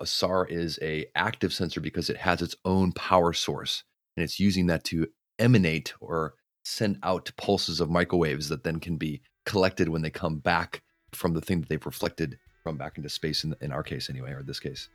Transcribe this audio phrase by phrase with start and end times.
[0.00, 3.82] A SAR is a active sensor because it has its own power source
[4.16, 5.08] and it's using that to
[5.40, 10.38] emanate or send out pulses of microwaves that then can be collected when they come
[10.38, 10.82] back
[11.12, 14.30] from the thing that they've reflected from back into space in, in our case anyway
[14.30, 14.88] or this case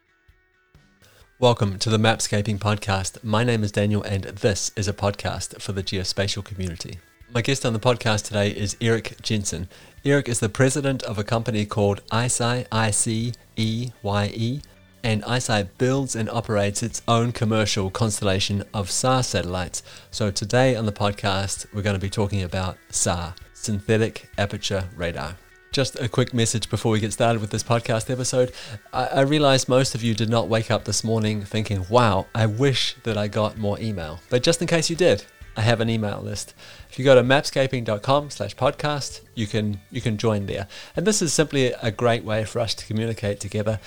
[1.38, 3.22] Welcome to the Mapscaping Podcast.
[3.24, 7.00] My name is Daniel, and this is a podcast for the geospatial community.
[7.34, 9.68] My guest on the podcast today is Eric Jensen.
[10.06, 14.62] Eric is the president of a company called ICEYE, I-C-E-Y-E,
[15.04, 19.84] and ICEYE builds and operates its own commercial constellation of SAR satellites.
[20.12, 25.36] So today on the podcast, we're going to be talking about SAR, Synthetic Aperture Radar.
[25.72, 28.54] Just a quick message before we get started with this podcast episode.
[28.94, 32.46] I, I realize most of you did not wake up this morning thinking, wow, I
[32.46, 34.20] wish that I got more email.
[34.30, 36.56] But just in case you did, I have an email list.
[36.90, 40.68] If you go to mapscaping.com slash podcast, you can you can join there.
[40.96, 43.80] And this is simply a great way for us to communicate together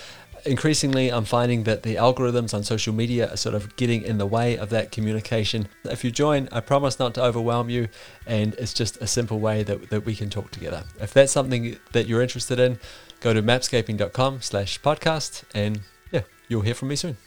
[0.47, 4.25] increasingly I'm finding that the algorithms on social media are sort of getting in the
[4.25, 5.67] way of that communication.
[5.83, 7.89] If you join, I promise not to overwhelm you,
[8.25, 10.83] and it's just a simple way that, that we can talk together.
[10.99, 12.79] If that's something that you're interested in,
[13.19, 15.81] go to mapscaping.com slash podcast, and
[16.11, 17.17] yeah, you'll hear from me soon.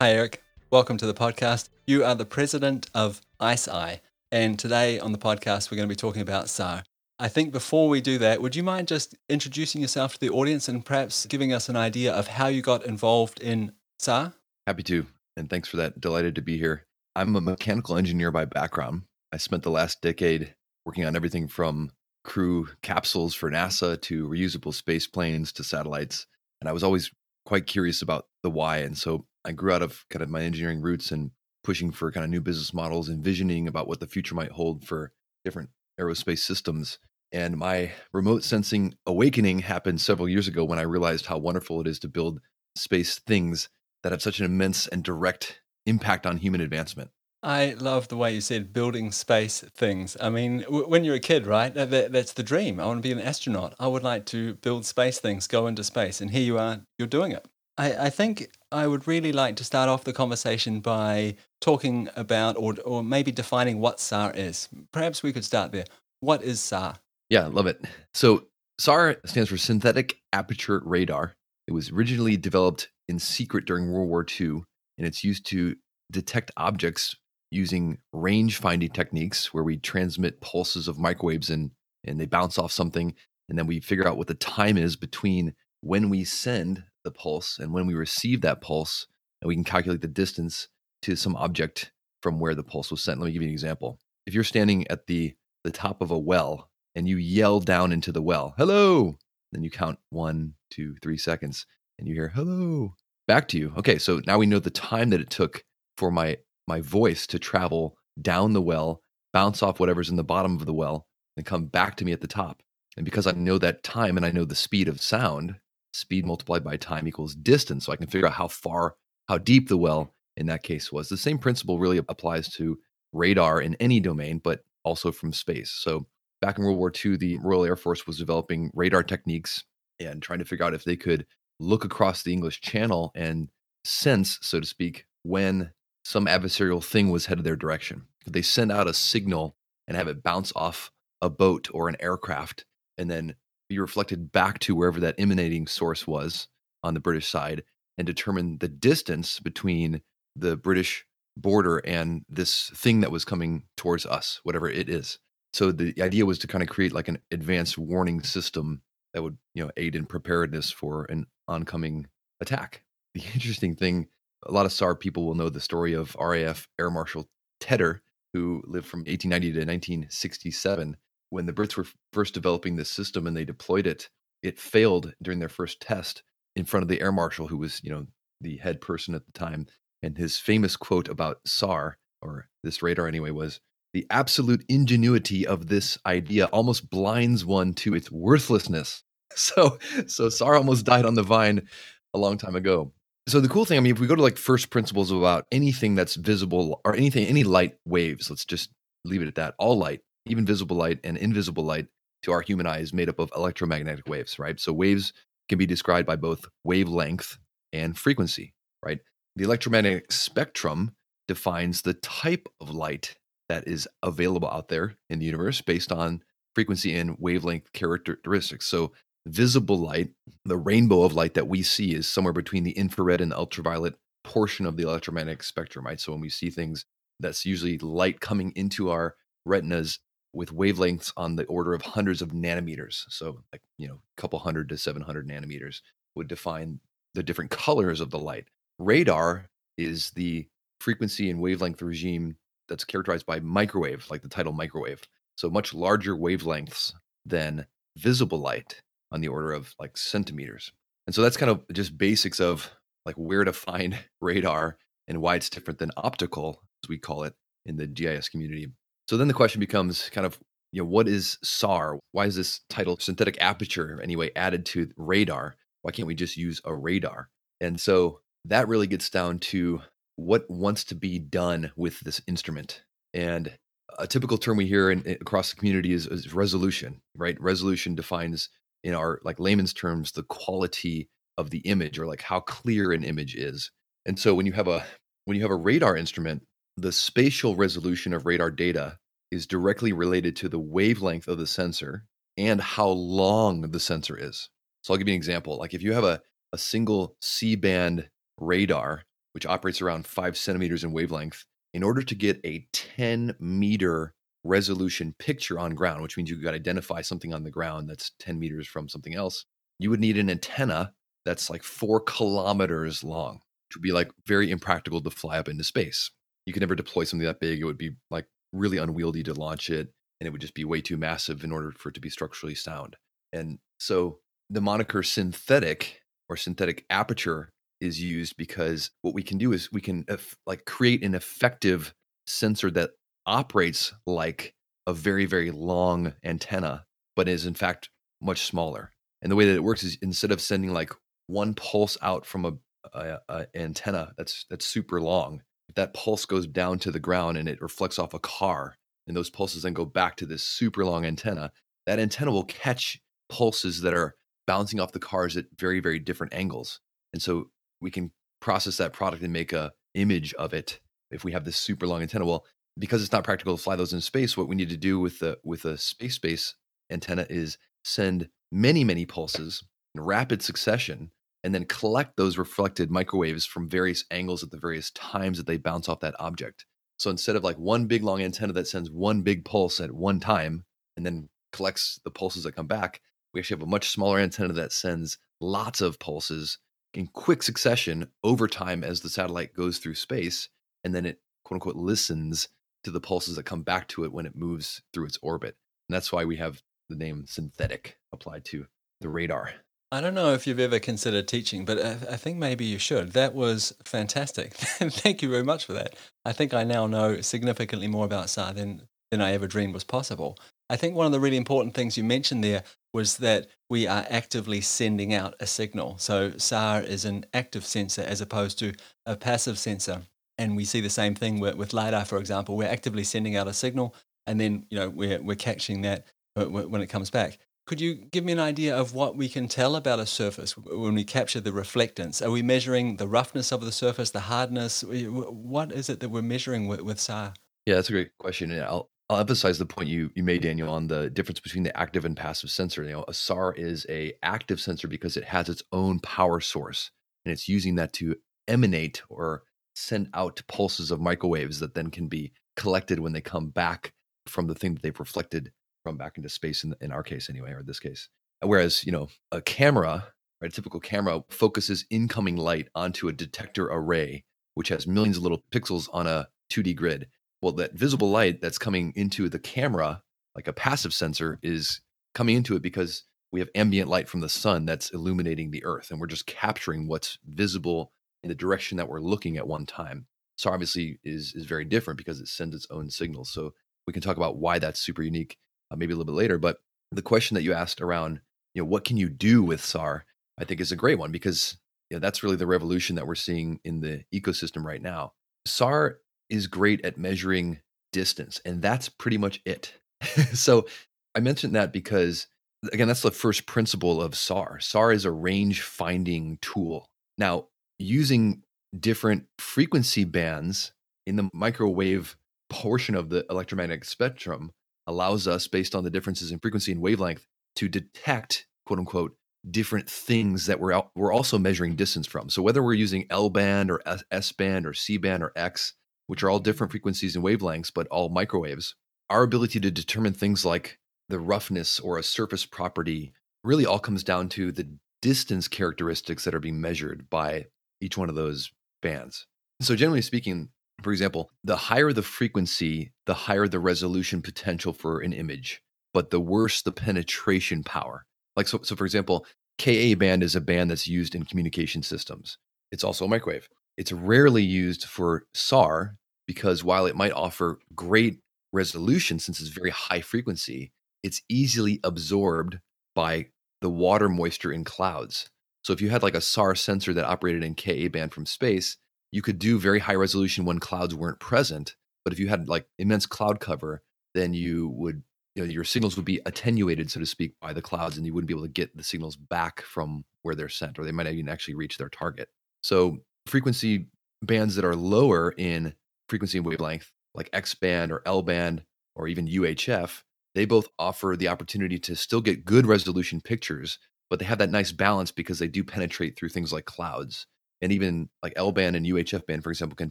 [0.00, 0.42] Hi, Eric.
[0.70, 1.70] Welcome to the podcast.
[1.86, 4.00] You are the president of ICEYE,
[4.30, 6.82] and today on the podcast, we're going to be talking about SAR.
[7.18, 10.68] I think before we do that, would you mind just introducing yourself to the audience
[10.68, 14.34] and perhaps giving us an idea of how you got involved in SAR?
[14.66, 15.06] Happy to.
[15.34, 15.98] And thanks for that.
[15.98, 16.84] Delighted to be here.
[17.14, 19.02] I'm a mechanical engineer by background.
[19.32, 21.90] I spent the last decade working on everything from
[22.22, 26.26] crew capsules for NASA to reusable space planes to satellites.
[26.60, 27.10] And I was always
[27.46, 28.78] quite curious about the why.
[28.78, 31.30] And so I grew out of kind of my engineering roots and
[31.64, 35.12] pushing for kind of new business models, envisioning about what the future might hold for
[35.44, 35.70] different
[36.00, 36.98] aerospace systems.
[37.32, 41.86] And my remote sensing awakening happened several years ago when I realized how wonderful it
[41.86, 42.40] is to build
[42.76, 43.68] space things
[44.02, 47.10] that have such an immense and direct impact on human advancement.
[47.42, 50.16] I love the way you said building space things.
[50.20, 51.72] I mean, w- when you're a kid, right?
[51.72, 52.80] That, that's the dream.
[52.80, 53.74] I want to be an astronaut.
[53.78, 56.20] I would like to build space things, go into space.
[56.20, 57.46] And here you are, you're doing it.
[57.78, 62.56] I, I think I would really like to start off the conversation by talking about
[62.56, 64.68] or, or maybe defining what SAR is.
[64.92, 65.84] Perhaps we could start there.
[66.20, 66.96] What is SAR?
[67.28, 67.84] Yeah, love it.
[68.14, 68.46] So
[68.78, 71.34] SAR stands for Synthetic Aperture Radar.
[71.66, 74.62] It was originally developed in secret during World War II,
[74.98, 75.76] and it's used to
[76.12, 77.16] detect objects
[77.50, 81.70] using range finding techniques where we transmit pulses of microwaves and,
[82.04, 83.14] and they bounce off something.
[83.48, 87.58] And then we figure out what the time is between when we send the pulse
[87.58, 89.06] and when we receive that pulse,
[89.40, 90.68] and we can calculate the distance
[91.06, 93.20] to some object from where the pulse was sent.
[93.20, 94.00] Let me give you an example.
[94.26, 98.10] If you're standing at the, the top of a well and you yell down into
[98.10, 99.16] the well, hello,
[99.52, 101.64] then you count one, two, three seconds,
[101.98, 102.94] and you hear hello
[103.28, 103.72] back to you.
[103.76, 105.64] Okay, so now we know the time that it took
[105.96, 109.00] for my my voice to travel down the well,
[109.32, 111.06] bounce off whatever's in the bottom of the well,
[111.36, 112.62] and come back to me at the top.
[112.96, 115.56] And because I know that time and I know the speed of sound,
[115.92, 117.86] speed multiplied by time equals distance.
[117.86, 118.96] So I can figure out how far,
[119.28, 121.08] how deep the well in that case was.
[121.08, 122.78] The same principle really applies to
[123.12, 125.70] radar in any domain, but also from space.
[125.70, 126.06] So
[126.40, 129.64] back in World War II, the Royal Air Force was developing radar techniques
[129.98, 131.26] and trying to figure out if they could
[131.58, 133.48] look across the English Channel and
[133.84, 135.72] sense, so to speak, when
[136.04, 138.02] some adversarial thing was headed their direction.
[138.22, 139.56] Could they send out a signal
[139.88, 140.92] and have it bounce off
[141.22, 142.64] a boat or an aircraft
[142.98, 143.34] and then
[143.68, 146.48] be reflected back to wherever that emanating source was
[146.82, 147.64] on the British side
[147.98, 150.02] and determine the distance between
[150.36, 151.04] the British
[151.36, 155.18] border and this thing that was coming towards us, whatever it is.
[155.52, 158.82] So the idea was to kind of create like an advanced warning system
[159.14, 162.06] that would, you know, aid in preparedness for an oncoming
[162.40, 162.82] attack.
[163.14, 164.08] The interesting thing,
[164.44, 167.26] a lot of SAR people will know the story of RAF Air Marshal
[167.60, 168.02] Tedder,
[168.34, 170.98] who lived from 1890 to 1967
[171.30, 174.08] when the Brits were first developing this system and they deployed it,
[174.42, 176.22] it failed during their first test
[176.54, 178.06] in front of the air marshal, who was, you know,
[178.40, 179.66] the head person at the time.
[180.02, 183.60] And his famous quote about SAR, or this radar anyway, was
[183.92, 189.02] the absolute ingenuity of this idea almost blinds one to its worthlessness.
[189.34, 191.68] So, so SAR almost died on the vine
[192.14, 192.92] a long time ago.
[193.28, 195.94] So the cool thing, I mean, if we go to like first principles about anything
[195.94, 198.70] that's visible or anything, any light waves, let's just
[199.04, 199.54] leave it at that.
[199.58, 201.86] All light even visible light and invisible light
[202.22, 204.58] to our human eye is made up of electromagnetic waves, right?
[204.58, 205.12] So waves
[205.48, 207.38] can be described by both wavelength
[207.72, 208.52] and frequency,
[208.84, 208.98] right?
[209.36, 210.92] The electromagnetic spectrum
[211.28, 213.16] defines the type of light
[213.48, 216.22] that is available out there in the universe based on
[216.54, 218.66] frequency and wavelength characteristics.
[218.66, 218.92] So
[219.26, 220.10] visible light,
[220.44, 223.96] the rainbow of light that we see is somewhere between the infrared and the ultraviolet
[224.24, 226.00] portion of the electromagnetic spectrum, right?
[226.00, 226.86] So when we see things,
[227.20, 229.98] that's usually light coming into our retinas
[230.32, 233.04] with wavelengths on the order of hundreds of nanometers.
[233.08, 235.80] So like, you know, a couple hundred to 700 nanometers
[236.14, 236.80] would define
[237.14, 238.46] the different colors of the light.
[238.78, 239.46] Radar
[239.76, 240.46] is the
[240.80, 242.36] frequency and wavelength regime
[242.68, 245.02] that's characterized by microwave, like the title microwave.
[245.36, 246.92] So much larger wavelengths
[247.24, 248.82] than visible light
[249.12, 250.72] on the order of like centimeters.
[251.06, 252.70] And so that's kind of just basics of
[253.04, 257.34] like where to find radar and why it's different than optical, as we call it
[257.64, 258.68] in the GIS community.
[259.08, 260.38] So then the question becomes kind of,
[260.72, 261.98] you know, what is SAR?
[262.12, 265.56] Why is this title synthetic aperture anyway added to radar?
[265.82, 267.28] Why can't we just use a radar?
[267.60, 269.82] And so that really gets down to
[270.16, 272.82] what wants to be done with this instrument.
[273.12, 273.56] And
[273.98, 277.40] a typical term we hear in, across the community is, is resolution, right?
[277.40, 278.48] Resolution defines
[278.84, 281.08] in our like layman's terms the quality
[281.38, 283.70] of the image or like how clear an image is.
[284.06, 284.84] And so when you have a
[285.24, 286.42] when you have a radar instrument,
[286.76, 288.98] the spatial resolution of radar data
[289.30, 292.04] is directly related to the wavelength of the sensor
[292.36, 294.48] and how long the sensor is.
[294.82, 295.58] So I'll give you an example.
[295.58, 296.20] Like if you have a,
[296.52, 298.08] a single C band
[298.38, 299.02] radar,
[299.32, 301.44] which operates around five centimeters in wavelength,
[301.74, 306.52] in order to get a 10 meter resolution picture on ground, which means you've got
[306.52, 309.44] to identify something on the ground that's 10 meters from something else,
[309.78, 310.92] you would need an antenna
[311.24, 313.34] that's like four kilometers long,
[313.68, 316.10] which would be like very impractical to fly up into space.
[316.46, 317.60] You could never deploy something that big.
[317.60, 320.80] It would be like really unwieldy to launch it, and it would just be way
[320.80, 322.96] too massive in order for it to be structurally sound.
[323.32, 327.50] And so the moniker synthetic or synthetic aperture
[327.80, 330.04] is used because what we can do is we can
[330.46, 331.94] like create an effective
[332.26, 332.90] sensor that
[333.26, 334.54] operates like
[334.86, 336.84] a very very long antenna
[337.16, 337.90] but is in fact
[338.20, 338.92] much smaller.
[339.22, 340.92] And the way that it works is instead of sending like
[341.26, 342.52] one pulse out from a,
[342.92, 345.42] a, a antenna that's that's super long
[345.74, 348.76] that pulse goes down to the ground and it reflects off a car
[349.06, 351.50] and those pulses then go back to this super long antenna
[351.86, 354.14] that antenna will catch pulses that are
[354.46, 356.80] bouncing off the cars at very very different angles.
[357.12, 357.50] And so
[357.80, 360.80] we can process that product and make a image of it
[361.10, 362.26] if we have this super long antenna.
[362.26, 362.44] Well
[362.78, 365.18] because it's not practical to fly those in space what we need to do with
[365.18, 366.54] the with a space space
[366.90, 369.64] antenna is send many many pulses
[369.94, 371.10] in rapid succession
[371.42, 375.56] and then collect those reflected microwaves from various angles at the various times that they
[375.56, 376.66] bounce off that object.
[376.98, 380.18] So instead of like one big long antenna that sends one big pulse at one
[380.18, 380.64] time
[380.96, 383.00] and then collects the pulses that come back
[383.36, 386.58] we actually have a much smaller antenna that sends lots of pulses
[386.96, 390.48] in quick succession over time as the satellite goes through space
[390.82, 392.48] and then it quote unquote listens
[392.82, 395.56] to the pulses that come back to it when it moves through its orbit
[395.88, 398.66] and that's why we have the name synthetic applied to
[399.00, 399.52] the radar
[399.92, 403.12] I don't know if you've ever considered teaching, but I, think maybe you should.
[403.12, 404.54] That was fantastic.
[404.54, 405.94] Thank you very much for that.
[406.24, 408.82] I think I now know significantly more about SAR than,
[409.12, 410.38] than I ever dreamed was possible.
[410.68, 414.06] I think one of the really important things you mentioned there was that we are
[414.10, 415.98] actively sending out a signal.
[415.98, 418.72] So SAR is an active sensor as opposed to
[419.04, 420.02] a passive sensor.
[420.38, 422.56] And we see the same thing with, with LiDAR, for example.
[422.56, 423.94] We're actively sending out a signal
[424.26, 427.38] and then you know we're, we're catching that when it comes back.
[427.66, 430.94] Could you give me an idea of what we can tell about a surface when
[430.94, 432.24] we capture the reflectance?
[432.24, 434.84] Are we measuring the roughness of the surface, the hardness?
[434.84, 437.34] What is it that we're measuring with, with SAR?
[437.64, 438.52] Yeah, that's a great question.
[438.52, 441.76] And I'll, I'll emphasize the point you, you made, Daniel, on the difference between the
[441.78, 442.82] active and passive sensor.
[442.82, 446.90] You know, a SAR is a active sensor because it has its own power source,
[447.24, 448.16] and it's using that to
[448.48, 449.44] emanate or
[449.76, 453.92] send out pulses of microwaves that then can be collected when they come back
[454.26, 455.52] from the thing that they've reflected
[455.84, 456.64] from back into space.
[456.64, 458.08] In, in our case, anyway, or this case.
[458.42, 460.08] Whereas, you know, a camera,
[460.40, 465.22] right, a typical camera focuses incoming light onto a detector array, which has millions of
[465.22, 467.06] little pixels on a 2D grid
[467.42, 470.02] well, that visible light that's coming into the camera,
[470.34, 471.80] like a passive sensor, is
[472.14, 475.90] coming into it because we have ambient light from the sun that's illuminating the earth.
[475.90, 480.06] And we're just capturing what's visible in the direction that we're looking at one time.
[480.36, 483.30] So obviously is is very different because it sends its own signals.
[483.30, 483.52] So
[483.86, 485.36] we can talk about why that's super unique
[485.70, 486.38] uh, maybe a little bit later.
[486.38, 486.58] But
[486.92, 488.20] the question that you asked around,
[488.54, 490.04] you know, what can you do with SAR,
[490.38, 491.58] I think is a great one because
[491.90, 495.12] you know, that's really the revolution that we're seeing in the ecosystem right now.
[495.46, 495.98] SAR
[496.30, 497.60] is great at measuring
[497.92, 499.74] distance, and that's pretty much it.
[500.34, 500.66] so
[501.14, 502.26] I mentioned that because,
[502.72, 504.60] again, that's the first principle of SAR.
[504.60, 506.90] SAR is a range finding tool.
[507.18, 507.46] Now,
[507.78, 508.42] using
[508.78, 510.72] different frequency bands
[511.06, 512.16] in the microwave
[512.50, 514.52] portion of the electromagnetic spectrum
[514.86, 519.16] allows us, based on the differences in frequency and wavelength, to detect quote unquote
[519.50, 522.28] different things that we're out, we're also measuring distance from.
[522.28, 523.80] So whether we're using L band or
[524.10, 525.74] S band or C band or X,
[526.06, 528.74] which are all different frequencies and wavelengths, but all microwaves,
[529.10, 533.12] our ability to determine things like the roughness or a surface property
[533.44, 534.68] really all comes down to the
[535.02, 537.46] distance characteristics that are being measured by
[537.80, 538.50] each one of those
[538.82, 539.26] bands.
[539.60, 540.48] So generally speaking,
[540.82, 545.62] for example, the higher the frequency, the higher the resolution potential for an image,
[545.94, 548.04] but the worse the penetration power.
[548.34, 549.26] Like so, so for example,
[549.58, 552.38] Ka band is a band that's used in communication systems.
[552.70, 553.48] It's also a microwave.
[553.76, 558.20] It's rarely used for SAR because while it might offer great
[558.52, 562.58] resolution since it's very high frequency, it's easily absorbed
[562.94, 563.26] by
[563.60, 565.30] the water moisture in clouds.
[565.62, 568.76] So if you had like a SAR sensor that operated in Ka band from space,
[569.12, 571.76] you could do very high resolution when clouds weren't present.
[572.04, 573.82] But if you had like immense cloud cover,
[574.14, 575.02] then you would
[575.34, 578.14] you know, your signals would be attenuated, so to speak, by the clouds, and you
[578.14, 581.06] wouldn't be able to get the signals back from where they're sent, or they might
[581.08, 582.30] even actually reach their target.
[582.62, 583.86] So frequency
[584.22, 585.74] bands that are lower in
[586.08, 588.62] frequency and wavelength, like X band or L band
[588.94, 590.02] or even UHF,
[590.34, 593.78] they both offer the opportunity to still get good resolution pictures,
[594.10, 597.26] but they have that nice balance because they do penetrate through things like clouds.
[597.62, 599.90] And even like L band and UHF band, for example, can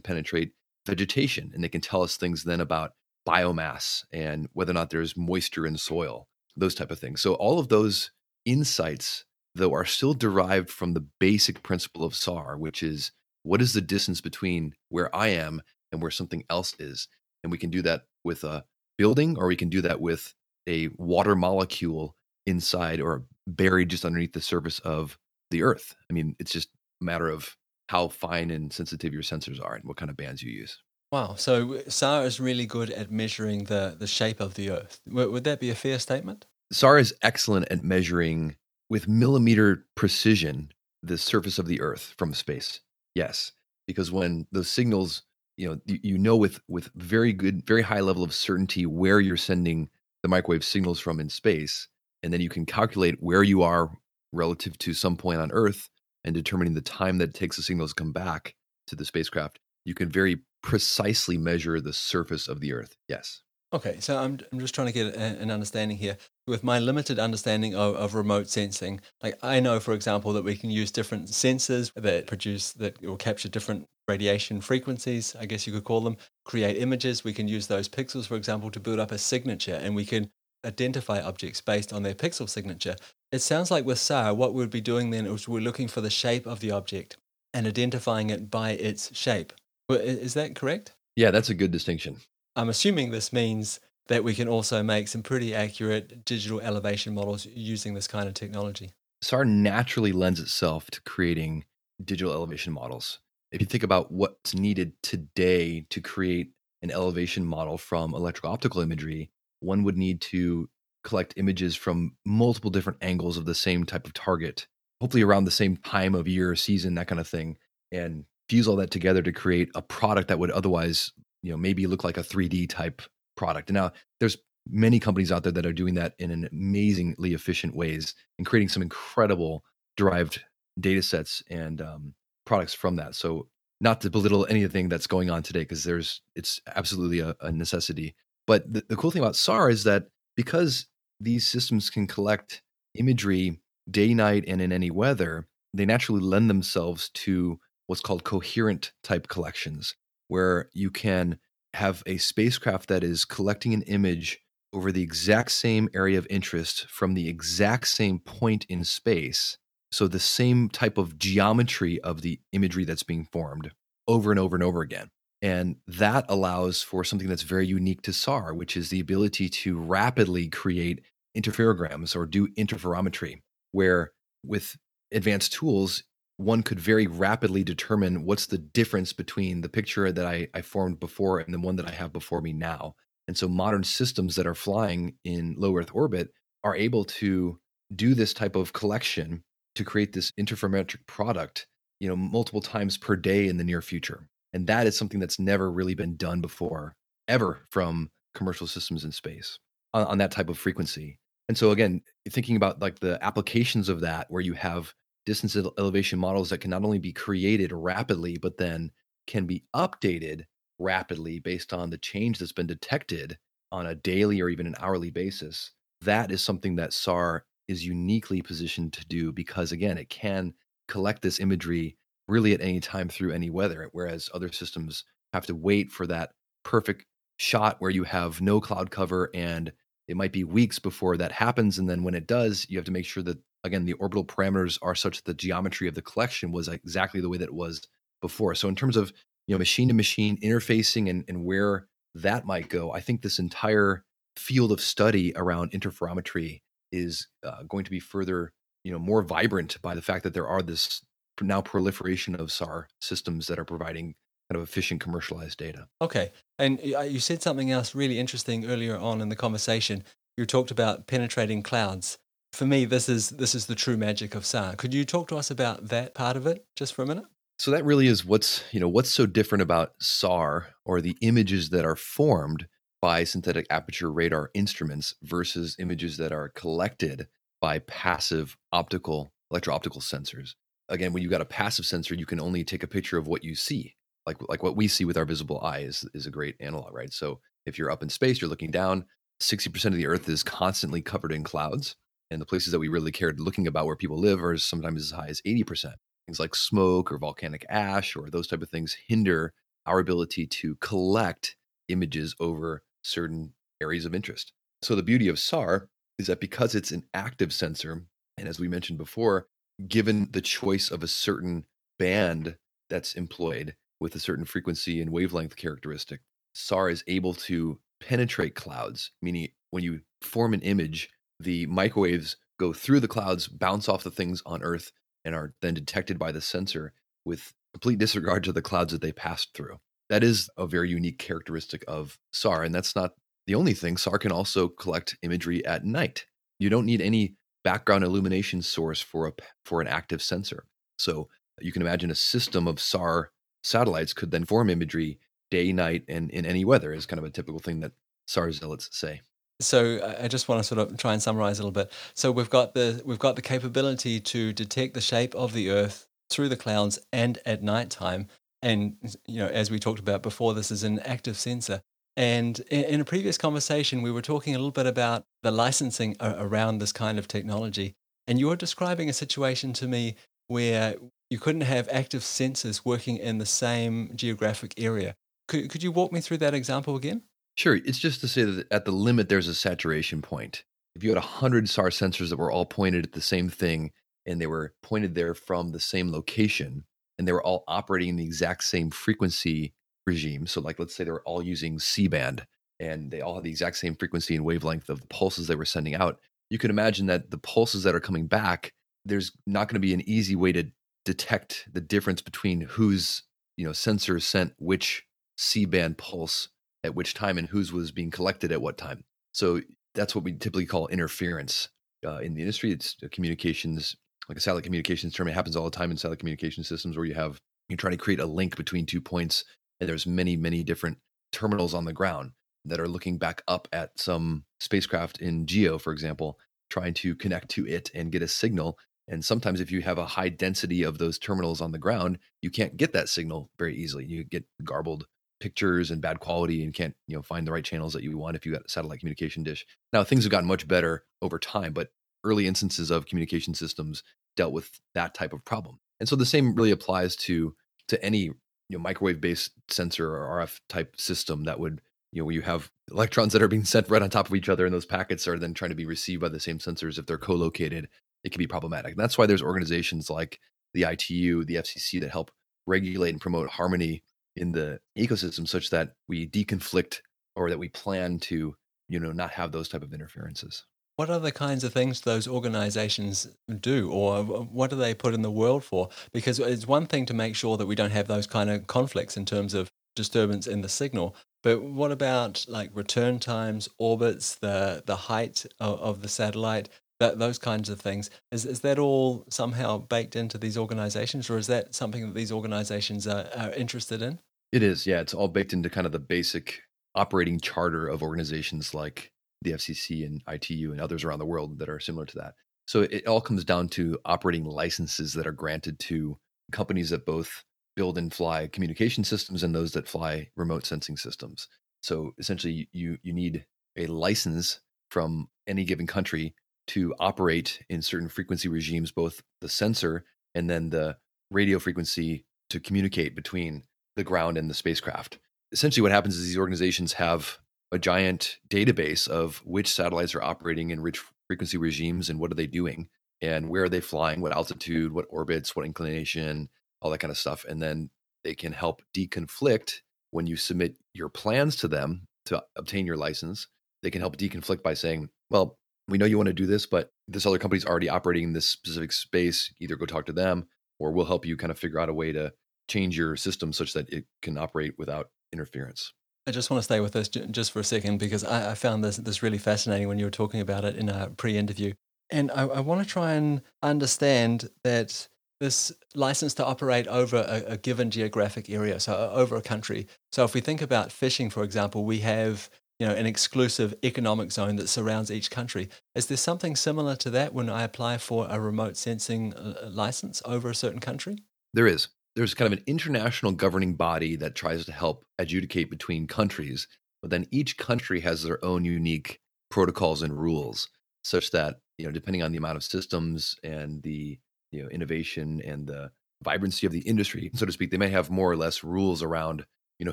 [0.00, 0.52] penetrate
[0.86, 2.92] vegetation and they can tell us things then about
[3.26, 7.20] biomass and whether or not there's moisture in soil, those type of things.
[7.20, 8.12] So all of those
[8.44, 9.24] insights,
[9.54, 13.10] though, are still derived from the basic principle of SAR, which is
[13.46, 15.62] what is the distance between where I am
[15.92, 17.08] and where something else is.
[17.42, 18.64] And we can do that with a
[18.98, 20.34] building or we can do that with
[20.68, 25.16] a water molecule inside or buried just underneath the surface of
[25.50, 25.94] the earth.
[26.10, 27.56] I mean, it's just a matter of
[27.88, 30.78] how fine and sensitive your sensors are and what kind of bands you use.
[31.12, 31.36] Wow.
[31.36, 35.00] So uh, SAR is really good at measuring the, the shape of the Earth.
[35.08, 36.46] W- would that be a fair statement?
[36.72, 38.56] SAR is excellent at measuring
[38.90, 42.80] with millimeter precision the surface of the Earth from space.
[43.16, 43.52] Yes,
[43.86, 45.22] because when those signals,
[45.56, 49.20] you know, you, you know with with very good, very high level of certainty where
[49.20, 49.88] you're sending
[50.22, 51.88] the microwave signals from in space,
[52.22, 53.90] and then you can calculate where you are
[54.34, 55.88] relative to some point on Earth
[56.24, 58.54] and determining the time that it takes the signals to come back
[58.88, 59.60] to the spacecraft.
[59.86, 62.96] You can very precisely measure the surface of the Earth.
[63.08, 63.40] Yes.
[63.72, 66.16] Okay, so I'm, I'm just trying to get a, an understanding here.
[66.46, 70.56] With my limited understanding of, of remote sensing, like I know, for example, that we
[70.56, 75.72] can use different sensors that produce, that will capture different radiation frequencies, I guess you
[75.72, 77.24] could call them, create images.
[77.24, 80.30] We can use those pixels, for example, to build up a signature and we can
[80.64, 82.94] identify objects based on their pixel signature.
[83.32, 86.10] It sounds like with SAR, what we'd be doing then is we're looking for the
[86.10, 87.16] shape of the object
[87.52, 89.52] and identifying it by its shape.
[89.90, 90.92] Is that correct?
[91.16, 92.18] Yeah, that's a good distinction.
[92.56, 97.44] I'm assuming this means that we can also make some pretty accurate digital elevation models
[97.44, 98.92] using this kind of technology.
[99.20, 101.64] SAR naturally lends itself to creating
[102.02, 103.18] digital elevation models.
[103.52, 108.80] If you think about what's needed today to create an elevation model from electro optical
[108.80, 110.70] imagery, one would need to
[111.04, 114.66] collect images from multiple different angles of the same type of target,
[115.00, 117.58] hopefully around the same time of year, season, that kind of thing,
[117.92, 121.12] and fuse all that together to create a product that would otherwise,
[121.46, 123.02] you know, maybe look like a 3D type
[123.36, 123.70] product.
[123.70, 124.36] Now there's
[124.68, 128.68] many companies out there that are doing that in an amazingly efficient ways and creating
[128.68, 129.62] some incredible
[129.96, 130.42] derived
[130.80, 133.14] data sets and um, products from that.
[133.14, 133.46] So
[133.80, 138.16] not to belittle anything that's going on today, because there's it's absolutely a, a necessity.
[138.46, 140.86] But the, the cool thing about SAR is that because
[141.20, 142.62] these systems can collect
[142.94, 148.92] imagery day, night, and in any weather, they naturally lend themselves to what's called coherent
[149.04, 149.94] type collections,
[150.28, 151.38] where you can
[151.74, 154.40] have a spacecraft that is collecting an image
[154.72, 159.58] over the exact same area of interest from the exact same point in space.
[159.92, 163.70] So, the same type of geometry of the imagery that's being formed
[164.08, 165.10] over and over and over again.
[165.42, 169.78] And that allows for something that's very unique to SAR, which is the ability to
[169.78, 171.02] rapidly create
[171.36, 173.42] interferograms or do interferometry,
[173.72, 174.76] where with
[175.12, 176.02] advanced tools,
[176.36, 181.00] one could very rapidly determine what's the difference between the picture that I, I formed
[181.00, 182.94] before and the one that I have before me now.
[183.26, 186.30] And so modern systems that are flying in low Earth orbit
[186.62, 187.58] are able to
[187.94, 189.42] do this type of collection
[189.76, 191.66] to create this interferometric product,
[192.00, 194.28] you know, multiple times per day in the near future.
[194.52, 196.94] And that is something that's never really been done before,
[197.28, 199.58] ever from commercial systems in space
[199.94, 201.18] on, on that type of frequency.
[201.48, 204.94] And so again, thinking about like the applications of that where you have
[205.26, 208.90] distance elevation models that can not only be created rapidly, but then
[209.26, 210.44] can be updated
[210.78, 213.36] rapidly based on the change that's been detected
[213.72, 215.72] on a daily or even an hourly basis.
[216.00, 220.54] That is something that SAR is uniquely positioned to do because, again, it can
[220.86, 221.96] collect this imagery
[222.28, 226.30] really at any time through any weather, whereas other systems have to wait for that
[226.62, 227.04] perfect
[227.38, 229.72] shot where you have no cloud cover and
[230.08, 231.78] it might be weeks before that happens.
[231.78, 234.78] And then when it does, you have to make sure that, again, the orbital parameters
[234.82, 237.82] are such that the geometry of the collection was exactly the way that it was
[238.20, 238.54] before.
[238.54, 239.12] So, in terms of
[239.46, 243.38] you know machine to machine interfacing and, and where that might go, I think this
[243.38, 244.04] entire
[244.36, 246.60] field of study around interferometry
[246.92, 248.52] is uh, going to be further,
[248.84, 251.02] you know, more vibrant by the fact that there are this
[251.40, 254.14] now proliferation of SAR systems that are providing
[254.50, 255.88] kind of efficient commercialized data.
[256.00, 256.32] Okay.
[256.58, 260.04] And you said something else really interesting earlier on in the conversation.
[260.36, 262.18] You talked about penetrating clouds.
[262.56, 264.76] For me, this is this is the true magic of SAR.
[264.76, 267.26] Could you talk to us about that part of it just for a minute?
[267.58, 271.68] So that really is what's, you know, what's so different about SAR or the images
[271.68, 272.66] that are formed
[273.02, 277.28] by synthetic aperture radar instruments versus images that are collected
[277.60, 280.54] by passive optical electro-optical sensors.
[280.88, 283.44] Again, when you've got a passive sensor, you can only take a picture of what
[283.44, 283.96] you see.
[284.24, 287.12] Like like what we see with our visible eye is, is a great analog, right?
[287.12, 289.04] So if you're up in space, you're looking down,
[289.42, 291.96] 60% of the earth is constantly covered in clouds.
[292.30, 295.10] And the places that we really cared looking about where people live are sometimes as
[295.12, 295.94] high as 80%.
[296.26, 299.52] Things like smoke or volcanic ash or those type of things hinder
[299.86, 301.56] our ability to collect
[301.88, 304.52] images over certain areas of interest.
[304.82, 308.04] So the beauty of SAR is that because it's an active sensor,
[308.36, 309.46] and as we mentioned before,
[309.86, 311.64] given the choice of a certain
[311.98, 312.56] band
[312.90, 316.20] that's employed with a certain frequency and wavelength characteristic,
[316.54, 322.72] SAR is able to penetrate clouds, meaning when you form an image, the microwaves go
[322.72, 324.92] through the clouds, bounce off the things on Earth,
[325.24, 326.92] and are then detected by the sensor
[327.24, 329.78] with complete disregard to the clouds that they passed through
[330.08, 332.62] that is a very unique characteristic of SAR.
[332.62, 333.12] And that's not
[333.46, 333.96] the only thing.
[333.96, 336.26] SAR can also collect imagery at night.
[336.58, 339.32] You don't need any background illumination source for a
[339.64, 340.64] for an active sensor.
[340.98, 341.28] So
[341.60, 343.30] you can imagine a system of SAR
[343.64, 345.18] satellites could then form imagery
[345.50, 347.92] day, night, and in any weather is kind of a typical thing that
[348.26, 349.22] SAR zealots say.
[349.60, 351.90] So I just want to sort of try and summarize a little bit.
[352.14, 356.06] So we've got the we've got the capability to detect the shape of the Earth
[356.28, 358.28] through the clouds and at nighttime
[358.62, 361.82] and, you know, as we talked about before, this is an active sensor.
[362.16, 366.78] And in a previous conversation, we were talking a little bit about the licensing around
[366.78, 367.94] this kind of technology.
[368.26, 370.16] And you were describing a situation to me
[370.48, 370.96] where
[371.30, 375.14] you couldn't have active sensors working in the same geographic area.
[375.46, 377.22] Could, could you walk me through that example again?
[377.56, 377.76] Sure.
[377.76, 380.62] It's just to say that at the limit, there's a saturation point.
[380.94, 383.92] If you had 100 SAR sensors that were all pointed at the same thing
[384.26, 386.84] and they were pointed there from the same location,
[387.18, 389.72] and they were all operating in the exact same frequency
[390.06, 390.46] regime.
[390.46, 392.46] So, like, let's say they were all using C band
[392.78, 395.64] and they all had the exact same frequency and wavelength of the pulses they were
[395.64, 396.18] sending out.
[396.50, 398.72] You can imagine that the pulses that are coming back,
[399.04, 400.64] there's not going to be an easy way to
[401.04, 403.22] detect the difference between whose
[403.56, 405.04] you know sensors sent which
[405.38, 406.48] C band pulse
[406.86, 409.04] at which time and whose was being collected at what time.
[409.32, 409.60] So
[409.94, 411.68] that's what we typically call interference
[412.06, 412.72] uh, in the industry.
[412.72, 413.96] It's communications
[414.28, 415.28] like a satellite communications term.
[415.28, 417.98] It happens all the time in satellite communication systems where you have you're trying to
[417.98, 419.44] create a link between two points,
[419.80, 420.98] and there's many many different
[421.32, 422.32] terminals on the ground
[422.64, 426.38] that are looking back up at some spacecraft in geo, for example,
[426.70, 428.78] trying to connect to it and get a signal.
[429.08, 432.50] And sometimes, if you have a high density of those terminals on the ground, you
[432.50, 434.04] can't get that signal very easily.
[434.04, 435.06] You get garbled
[435.40, 438.36] pictures and bad quality and can't you know find the right channels that you want
[438.36, 439.66] if you got a satellite communication dish.
[439.92, 441.90] Now things have gotten much better over time but
[442.24, 444.02] early instances of communication systems
[444.36, 445.78] dealt with that type of problem.
[446.00, 447.54] And so the same really applies to
[447.88, 448.34] to any you
[448.70, 451.80] know microwave based sensor or RF type system that would
[452.12, 454.48] you know where you have electrons that are being sent right on top of each
[454.48, 456.98] other and those packets are then trying to be received by the same sensors.
[456.98, 457.88] If they're co-located
[458.24, 458.92] it can be problematic.
[458.92, 460.40] And that's why there's organizations like
[460.74, 462.30] the ITU the FCC that help
[462.66, 464.02] regulate and promote harmony
[464.36, 467.00] in the ecosystem such that we deconflict
[467.34, 468.54] or that we plan to
[468.88, 470.64] you know not have those type of interferences
[470.96, 473.28] what other kinds of things those organizations
[473.60, 475.90] do, or what do they put in the world for?
[476.10, 479.14] Because it's one thing to make sure that we don't have those kind of conflicts
[479.14, 484.82] in terms of disturbance in the signal, but what about like return times, orbits, the
[484.86, 486.68] the height of, of the satellite,
[487.00, 488.10] that those kinds of things?
[488.32, 492.32] Is is that all somehow baked into these organizations, or is that something that these
[492.32, 494.18] organizations are, are interested in?
[494.52, 495.00] It is, yeah.
[495.00, 496.62] It's all baked into kind of the basic
[496.94, 499.10] operating charter of organizations like
[499.42, 502.34] the FCC and ITU and others around the world that are similar to that.
[502.66, 506.16] So it all comes down to operating licenses that are granted to
[506.52, 507.44] companies that both
[507.76, 511.48] build and fly communication systems and those that fly remote sensing systems.
[511.82, 513.44] So essentially, you you need
[513.76, 516.34] a license from any given country
[516.68, 520.96] to operate in certain frequency regimes, both the sensor and then the
[521.30, 523.64] radio frequency to communicate between
[523.96, 525.18] the ground and the spacecraft.
[525.52, 527.38] Essentially, what happens is these organizations have
[527.72, 532.36] a giant database of which satellites are operating in which frequency regimes and what are
[532.36, 532.88] they doing
[533.20, 536.48] and where are they flying, what altitude, what orbits, what inclination,
[536.80, 537.44] all that kind of stuff.
[537.48, 537.90] And then
[538.22, 543.48] they can help deconflict when you submit your plans to them to obtain your license.
[543.82, 546.90] They can help deconflict by saying, well, we know you want to do this, but
[547.06, 549.52] this other company's already operating in this specific space.
[549.60, 552.12] Either go talk to them or we'll help you kind of figure out a way
[552.12, 552.32] to
[552.68, 555.92] change your system such that it can operate without interference.
[556.26, 558.82] I just want to stay with this just for a second because I, I found
[558.82, 561.74] this this really fascinating when you were talking about it in a pre-interview,
[562.10, 565.06] and I, I want to try and understand that
[565.38, 569.86] this license to operate over a, a, given geographic area, so uh, over a country.
[570.10, 574.32] So if we think about fishing, for example, we have you know an exclusive economic
[574.32, 575.68] zone that surrounds each country.
[575.94, 580.22] Is there something similar to that when I apply for a remote sensing uh, license
[580.24, 581.18] over a certain country?
[581.54, 586.06] There is there's kind of an international governing body that tries to help adjudicate between
[586.06, 586.66] countries,
[587.02, 590.68] but then each country has their own unique protocols and rules,
[591.04, 594.18] such that you know, depending on the amount of systems and the
[594.52, 595.90] you know innovation and the
[596.22, 599.44] vibrancy of the industry, so to speak, they may have more or less rules around
[599.78, 599.92] you know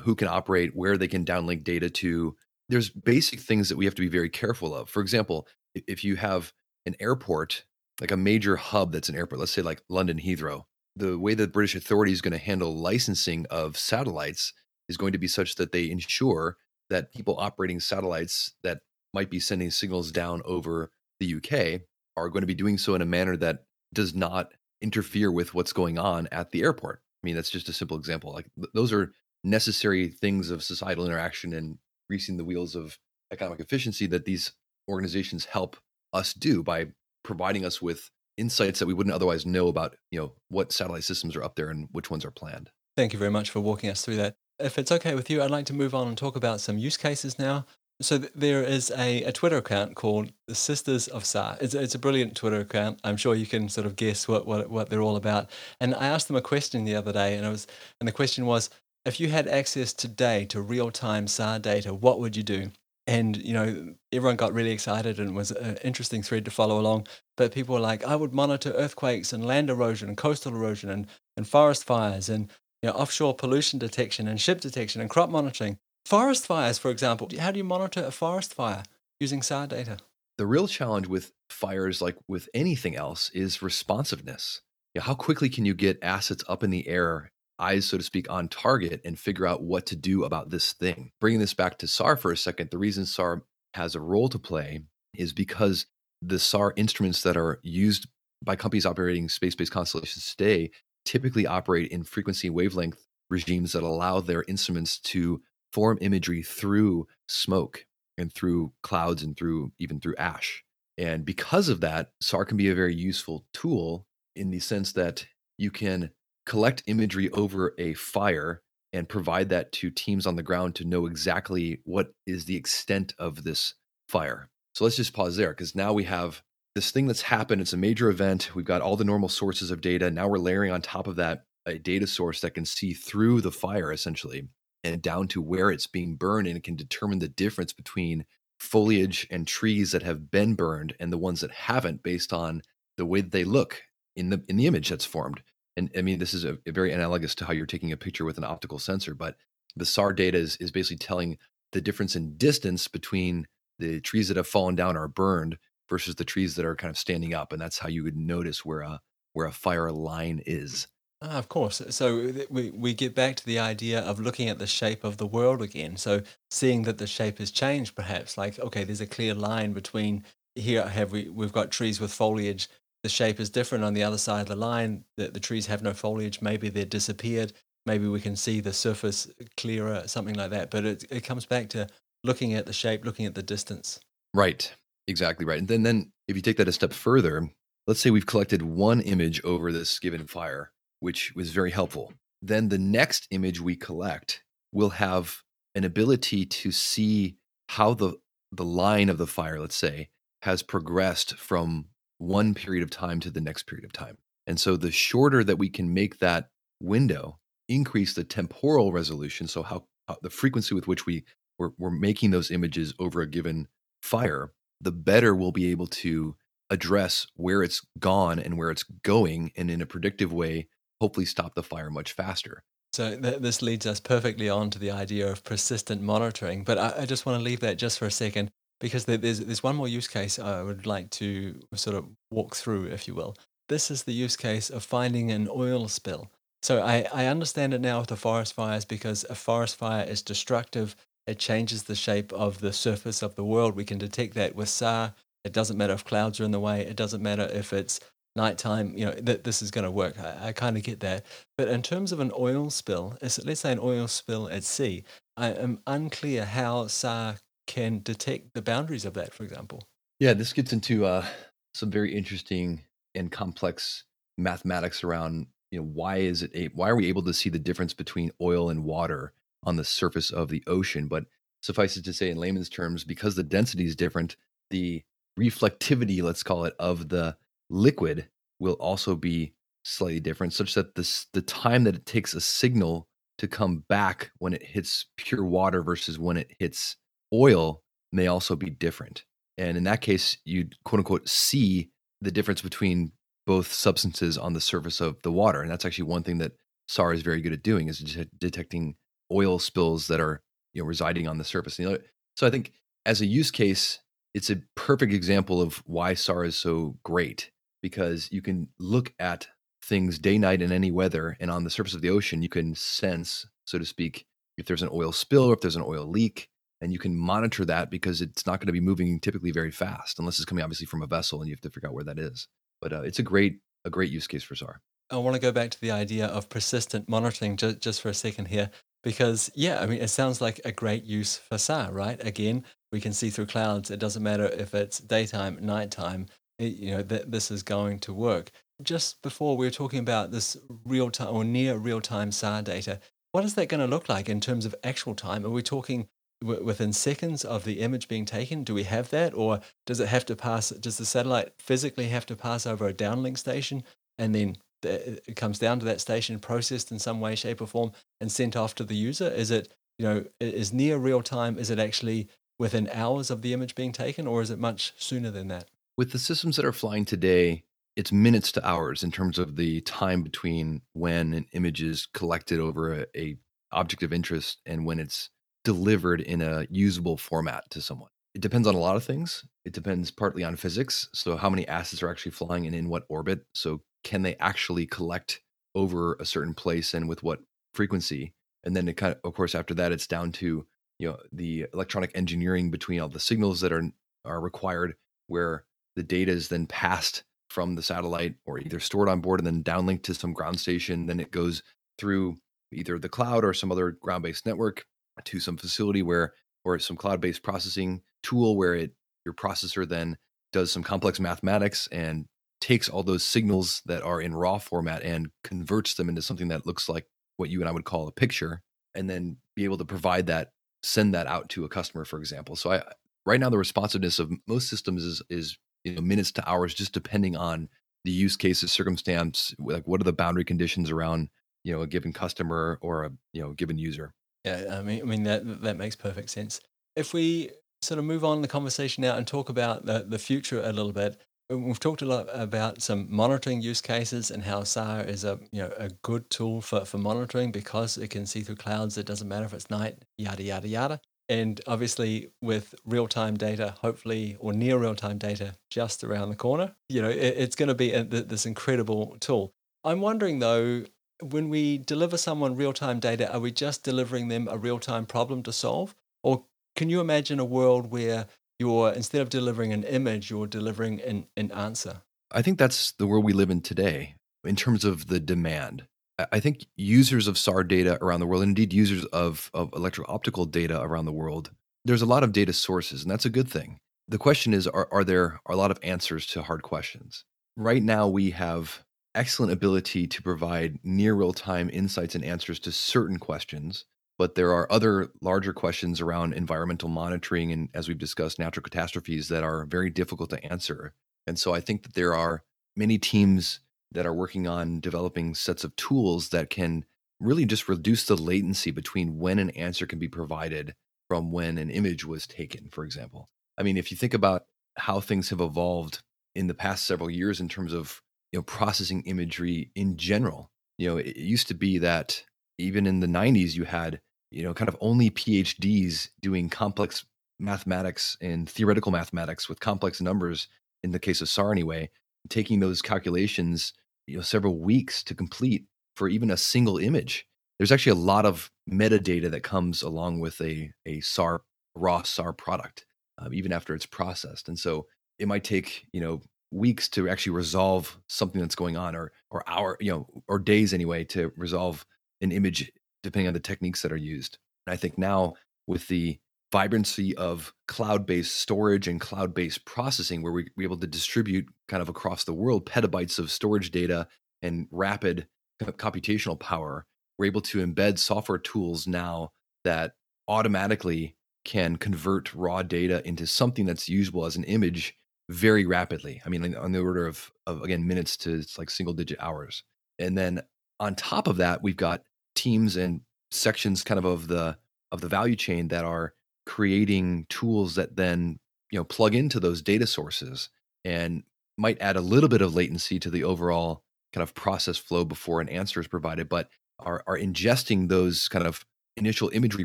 [0.00, 2.36] who can operate, where they can downlink data to.
[2.68, 4.88] There's basic things that we have to be very careful of.
[4.88, 6.52] For example, if you have
[6.86, 7.64] an airport,
[8.00, 10.64] like a major hub that's an airport, let's say like London Heathrow,
[10.96, 14.52] the way that British authority is going to handle licensing of satellites
[14.88, 16.56] is going to be such that they ensure
[16.90, 18.80] that people operating satellites that
[19.12, 21.82] might be sending signals down over the UK
[22.16, 25.72] are going to be doing so in a manner that does not interfere with what's
[25.72, 27.00] going on at the airport.
[27.22, 28.32] I mean, that's just a simple example.
[28.32, 32.98] Like th- those are necessary things of societal interaction and greasing the wheels of
[33.32, 34.52] economic efficiency that these
[34.88, 35.76] organizations help
[36.12, 36.86] us do by
[37.22, 41.36] providing us with insights that we wouldn't otherwise know about, you know, what satellite systems
[41.36, 42.70] are up there and which ones are planned.
[42.96, 44.36] Thank you very much for walking us through that.
[44.58, 46.96] If it's okay with you, I'd like to move on and talk about some use
[46.96, 47.66] cases now.
[48.00, 51.56] So there is a, a Twitter account called the Sisters of SAR.
[51.60, 53.00] It's, it's a brilliant Twitter account.
[53.04, 55.48] I'm sure you can sort of guess what, what, what they're all about.
[55.80, 57.68] And I asked them a question the other day, and, it was,
[58.00, 58.68] and the question was,
[59.04, 62.70] if you had access today to real-time SAR data, what would you do?
[63.06, 66.80] and you know everyone got really excited and it was an interesting thread to follow
[66.80, 70.88] along but people were like i would monitor earthquakes and land erosion and coastal erosion
[70.88, 72.50] and, and forest fires and
[72.84, 75.78] you know, offshore pollution detection and ship detection and crop monitoring.
[76.04, 78.82] Forest fires for example how do you monitor a forest fire
[79.18, 79.96] using sar data?
[80.36, 84.60] The real challenge with fires like with anything else is responsiveness.
[84.94, 88.02] You know, how quickly can you get assets up in the air eyes, so to
[88.02, 91.12] speak, on target and figure out what to do about this thing.
[91.20, 94.38] Bringing this back to SAR for a second, the reason SAR has a role to
[94.38, 94.80] play
[95.14, 95.86] is because
[96.22, 98.06] the SAR instruments that are used
[98.42, 100.70] by companies operating space based constellations today
[101.04, 107.86] typically operate in frequency wavelength regimes that allow their instruments to form imagery through smoke
[108.16, 110.64] and through clouds and through even through ash.
[110.96, 115.26] And because of that, SAR can be a very useful tool in the sense that
[115.58, 116.10] you can
[116.46, 121.06] collect imagery over a fire and provide that to teams on the ground to know
[121.06, 123.74] exactly what is the extent of this
[124.08, 124.48] fire.
[124.74, 126.42] So let's just pause there because now we have
[126.74, 127.60] this thing that's happened.
[127.60, 128.54] It's a major event.
[128.54, 130.10] We've got all the normal sources of data.
[130.10, 133.52] Now we're layering on top of that a data source that can see through the
[133.52, 134.48] fire essentially
[134.82, 138.26] and down to where it's being burned and it can determine the difference between
[138.58, 142.62] foliage and trees that have been burned and the ones that haven't based on
[142.96, 143.82] the way they look
[144.14, 145.42] in the in the image that's formed
[145.76, 148.24] and I mean, this is a, a, very analogous to how you're taking a picture
[148.24, 149.36] with an optical sensor, but
[149.76, 151.38] the SAR data is, is basically telling
[151.72, 153.46] the difference in distance between
[153.78, 155.58] the trees that have fallen down or burned
[155.88, 157.52] versus the trees that are kind of standing up.
[157.52, 159.00] And that's how you would notice where a,
[159.32, 160.86] where a fire line is.
[161.20, 161.82] Ah, of course.
[161.90, 165.26] So we, we get back to the idea of looking at the shape of the
[165.26, 165.96] world again.
[165.96, 170.24] So seeing that the shape has changed, perhaps like, okay, there's a clear line between
[170.54, 172.68] here have we, we've got trees with foliage
[173.04, 175.04] the shape is different on the other side of the line.
[175.18, 176.40] The, the trees have no foliage.
[176.40, 177.52] Maybe they're disappeared.
[177.84, 180.70] Maybe we can see the surface clearer, something like that.
[180.70, 181.86] But it, it comes back to
[182.24, 184.00] looking at the shape, looking at the distance.
[184.32, 184.74] Right.
[185.06, 185.58] Exactly right.
[185.58, 187.50] And then, then if you take that a step further,
[187.86, 192.14] let's say we've collected one image over this given fire, which was very helpful.
[192.40, 195.42] Then the next image we collect will have
[195.74, 197.36] an ability to see
[197.68, 198.14] how the
[198.50, 200.08] the line of the fire, let's say,
[200.42, 201.86] has progressed from
[202.24, 204.18] one period of time to the next period of time.
[204.46, 206.48] And so the shorter that we can make that
[206.80, 211.24] window, increase the temporal resolution, so how, how the frequency with which we
[211.58, 213.68] we're, we're making those images over a given
[214.02, 216.36] fire, the better we'll be able to
[216.68, 220.68] address where it's gone and where it's going, and in a predictive way,
[221.00, 222.64] hopefully stop the fire much faster.
[222.92, 226.64] So th- this leads us perfectly on to the idea of persistent monitoring.
[226.64, 228.50] But I, I just want to leave that just for a second
[228.84, 232.84] because there's there's one more use case I would like to sort of walk through,
[232.88, 233.34] if you will.
[233.70, 236.30] This is the use case of finding an oil spill.
[236.62, 240.20] So I, I understand it now with the forest fires because a forest fire is
[240.20, 240.96] destructive.
[241.26, 243.74] It changes the shape of the surface of the world.
[243.74, 245.14] We can detect that with SAR.
[245.44, 246.82] It doesn't matter if clouds are in the way.
[246.82, 248.00] It doesn't matter if it's
[248.36, 248.92] nighttime.
[248.94, 250.20] You know that this is going to work.
[250.20, 251.24] I, I kind of get that.
[251.56, 255.04] But in terms of an oil spill, let's say an oil spill at sea,
[255.38, 257.36] I am unclear how SAR
[257.66, 259.34] can detect the boundaries of that.
[259.34, 259.82] For example.
[260.20, 261.26] Yeah, this gets into uh,
[261.74, 264.04] some very interesting and complex
[264.36, 267.58] mathematics around you know why is it a, why are we able to see the
[267.58, 269.32] difference between oil and water
[269.64, 271.24] on the surface of the ocean but
[271.62, 274.36] suffice it to say in layman's terms because the density is different
[274.70, 275.02] the
[275.38, 277.36] reflectivity let's call it of the
[277.70, 279.52] liquid will also be
[279.84, 284.30] slightly different such that this the time that it takes a signal to come back
[284.38, 286.96] when it hits pure water versus when it hits
[287.32, 287.82] oil
[288.12, 289.24] may also be different
[289.58, 293.12] and in that case you quote unquote see the difference between
[293.46, 295.60] both substances on the surface of the water.
[295.60, 296.52] And that's actually one thing that
[296.88, 298.96] SAR is very good at doing is de- detecting
[299.32, 300.40] oil spills that are
[300.72, 301.76] you know residing on the surface.
[301.76, 302.72] So I think
[303.06, 304.00] as a use case,
[304.34, 307.50] it's a perfect example of why SAR is so great
[307.82, 309.46] because you can look at
[309.82, 312.74] things day, night, in any weather, and on the surface of the ocean, you can
[312.74, 314.24] sense, so to speak,
[314.56, 316.48] if there's an oil spill or if there's an oil leak,
[316.84, 320.18] and you can monitor that because it's not going to be moving typically very fast
[320.18, 322.18] unless it's coming obviously from a vessel, and you have to figure out where that
[322.18, 322.46] is.
[322.80, 324.80] But uh, it's a great a great use case for SAR.
[325.10, 328.14] I want to go back to the idea of persistent monitoring just, just for a
[328.14, 328.70] second here,
[329.02, 332.24] because yeah, I mean, it sounds like a great use for SAR, right?
[332.24, 333.90] Again, we can see through clouds.
[333.90, 336.26] It doesn't matter if it's daytime, nighttime.
[336.58, 338.50] It, you know, th- this is going to work.
[338.82, 343.00] Just before we were talking about this real time or near real time SAR data,
[343.32, 345.44] what is that going to look like in terms of actual time?
[345.44, 346.08] Are we talking
[346.44, 348.64] within seconds of the image being taken?
[348.64, 350.70] Do we have that, or does it have to pass?
[350.70, 353.82] Does the satellite physically have to pass over a downlink station,
[354.18, 357.92] and then it comes down to that station, processed in some way, shape, or form,
[358.20, 359.28] and sent off to the user?
[359.28, 361.58] Is it you know is near real time?
[361.58, 362.28] Is it actually
[362.58, 365.68] within hours of the image being taken, or is it much sooner than that?
[365.96, 367.64] With the systems that are flying today,
[367.96, 372.60] it's minutes to hours in terms of the time between when an image is collected
[372.60, 373.36] over a, a
[373.72, 375.30] object of interest and when it's
[375.64, 378.10] delivered in a usable format to someone.
[378.34, 379.44] It depends on a lot of things.
[379.64, 381.08] It depends partly on physics.
[381.14, 383.44] So, how many assets are actually flying and in what orbit?
[383.54, 385.40] So, can they actually collect
[385.74, 387.40] over a certain place and with what
[387.74, 388.32] frequency?
[388.64, 390.66] And then, it kind of, of course, after that, it's down to
[390.98, 393.84] you know the electronic engineering between all the signals that are
[394.24, 394.94] are required,
[395.28, 395.64] where
[395.96, 399.62] the data is then passed from the satellite or either stored on board and then
[399.62, 401.06] downlinked to some ground station.
[401.06, 401.62] Then it goes
[401.98, 402.36] through
[402.72, 404.86] either the cloud or some other ground based network
[405.22, 408.92] to some facility where or some cloud-based processing tool where it
[409.24, 410.16] your processor then
[410.52, 412.26] does some complex mathematics and
[412.60, 416.66] takes all those signals that are in raw format and converts them into something that
[416.66, 418.62] looks like what you and I would call a picture
[418.94, 422.56] and then be able to provide that send that out to a customer for example.
[422.56, 422.82] So I
[423.26, 426.92] right now the responsiveness of most systems is is you know minutes to hours just
[426.92, 427.68] depending on
[428.04, 431.28] the use cases circumstance like what are the boundary conditions around
[431.62, 435.04] you know a given customer or a you know given user yeah, I mean, I
[435.04, 436.60] mean that that makes perfect sense.
[436.96, 437.50] If we
[437.82, 440.92] sort of move on the conversation now and talk about the, the future a little
[440.92, 445.38] bit, we've talked a lot about some monitoring use cases and how SAR is a
[445.52, 448.98] you know a good tool for, for monitoring because it can see through clouds.
[448.98, 451.00] It doesn't matter if it's night, yada yada yada.
[451.28, 456.36] And obviously, with real time data, hopefully, or near real time data just around the
[456.36, 459.54] corner, you know, it, it's going to be a, this incredible tool.
[459.84, 460.84] I'm wondering though,
[461.20, 465.06] when we deliver someone real time data, are we just delivering them a real time
[465.06, 465.94] problem to solve?
[466.22, 466.44] Or
[466.76, 468.26] can you imagine a world where
[468.58, 472.02] you're, instead of delivering an image, you're delivering an, an answer?
[472.30, 475.86] I think that's the world we live in today in terms of the demand.
[476.32, 480.04] I think users of SAR data around the world, and indeed users of, of electro
[480.08, 481.50] optical data around the world,
[481.84, 483.78] there's a lot of data sources, and that's a good thing.
[484.06, 487.24] The question is are, are there a lot of answers to hard questions?
[487.56, 488.83] Right now, we have
[489.14, 493.84] excellent ability to provide near real time insights and answers to certain questions.
[494.16, 499.28] But there are other larger questions around environmental monitoring and, as we've discussed, natural catastrophes
[499.28, 500.94] that are very difficult to answer.
[501.26, 502.44] And so I think that there are
[502.76, 506.84] many teams that are working on developing sets of tools that can
[507.20, 510.74] really just reduce the latency between when an answer can be provided
[511.08, 513.28] from when an image was taken, for example.
[513.58, 514.44] I mean, if you think about
[514.76, 516.02] how things have evolved
[516.34, 518.02] in the past several years in terms of
[518.34, 520.50] you know processing imagery in general.
[520.76, 522.24] You know, it used to be that
[522.58, 524.00] even in the 90s you had
[524.32, 527.06] you know kind of only PhDs doing complex
[527.38, 530.48] mathematics and theoretical mathematics with complex numbers
[530.82, 531.90] in the case of SAR anyway,
[532.28, 533.72] taking those calculations
[534.08, 537.28] you know several weeks to complete for even a single image.
[537.60, 541.42] There's actually a lot of metadata that comes along with a a SAR
[541.76, 542.84] raw SAR product,
[543.18, 544.88] um, even after it's processed, and so
[545.20, 546.20] it might take you know
[546.50, 550.72] weeks to actually resolve something that's going on, or or hour you know or days
[550.72, 551.84] anyway to resolve
[552.20, 552.70] an image,
[553.02, 554.38] depending on the techniques that are used.
[554.66, 555.34] And I think now
[555.66, 556.18] with the
[556.52, 561.88] vibrancy of cloud-based storage and cloud-based processing where we, we're able to distribute kind of
[561.88, 564.06] across the world petabytes of storage data
[564.40, 565.26] and rapid
[565.60, 566.86] computational power
[567.18, 569.30] we're able to embed software tools now
[569.64, 569.94] that
[570.28, 574.96] automatically can convert raw data into something that's usable as an image
[575.30, 578.94] very rapidly i mean on the order of, of again minutes to it's like single
[578.94, 579.62] digit hours.
[579.98, 580.42] And then
[580.80, 582.02] on top of that we've got
[582.34, 584.58] teams and sections kind of of the
[584.92, 586.14] of the value chain that are
[586.46, 588.38] creating tools that then
[588.70, 590.50] you know plug into those data sources
[590.84, 591.22] and
[591.56, 593.82] might add a little bit of latency to the overall
[594.12, 596.48] kind of process flow before an answer is provided but
[596.80, 598.64] are, are ingesting those kind of
[598.96, 599.64] initial imagery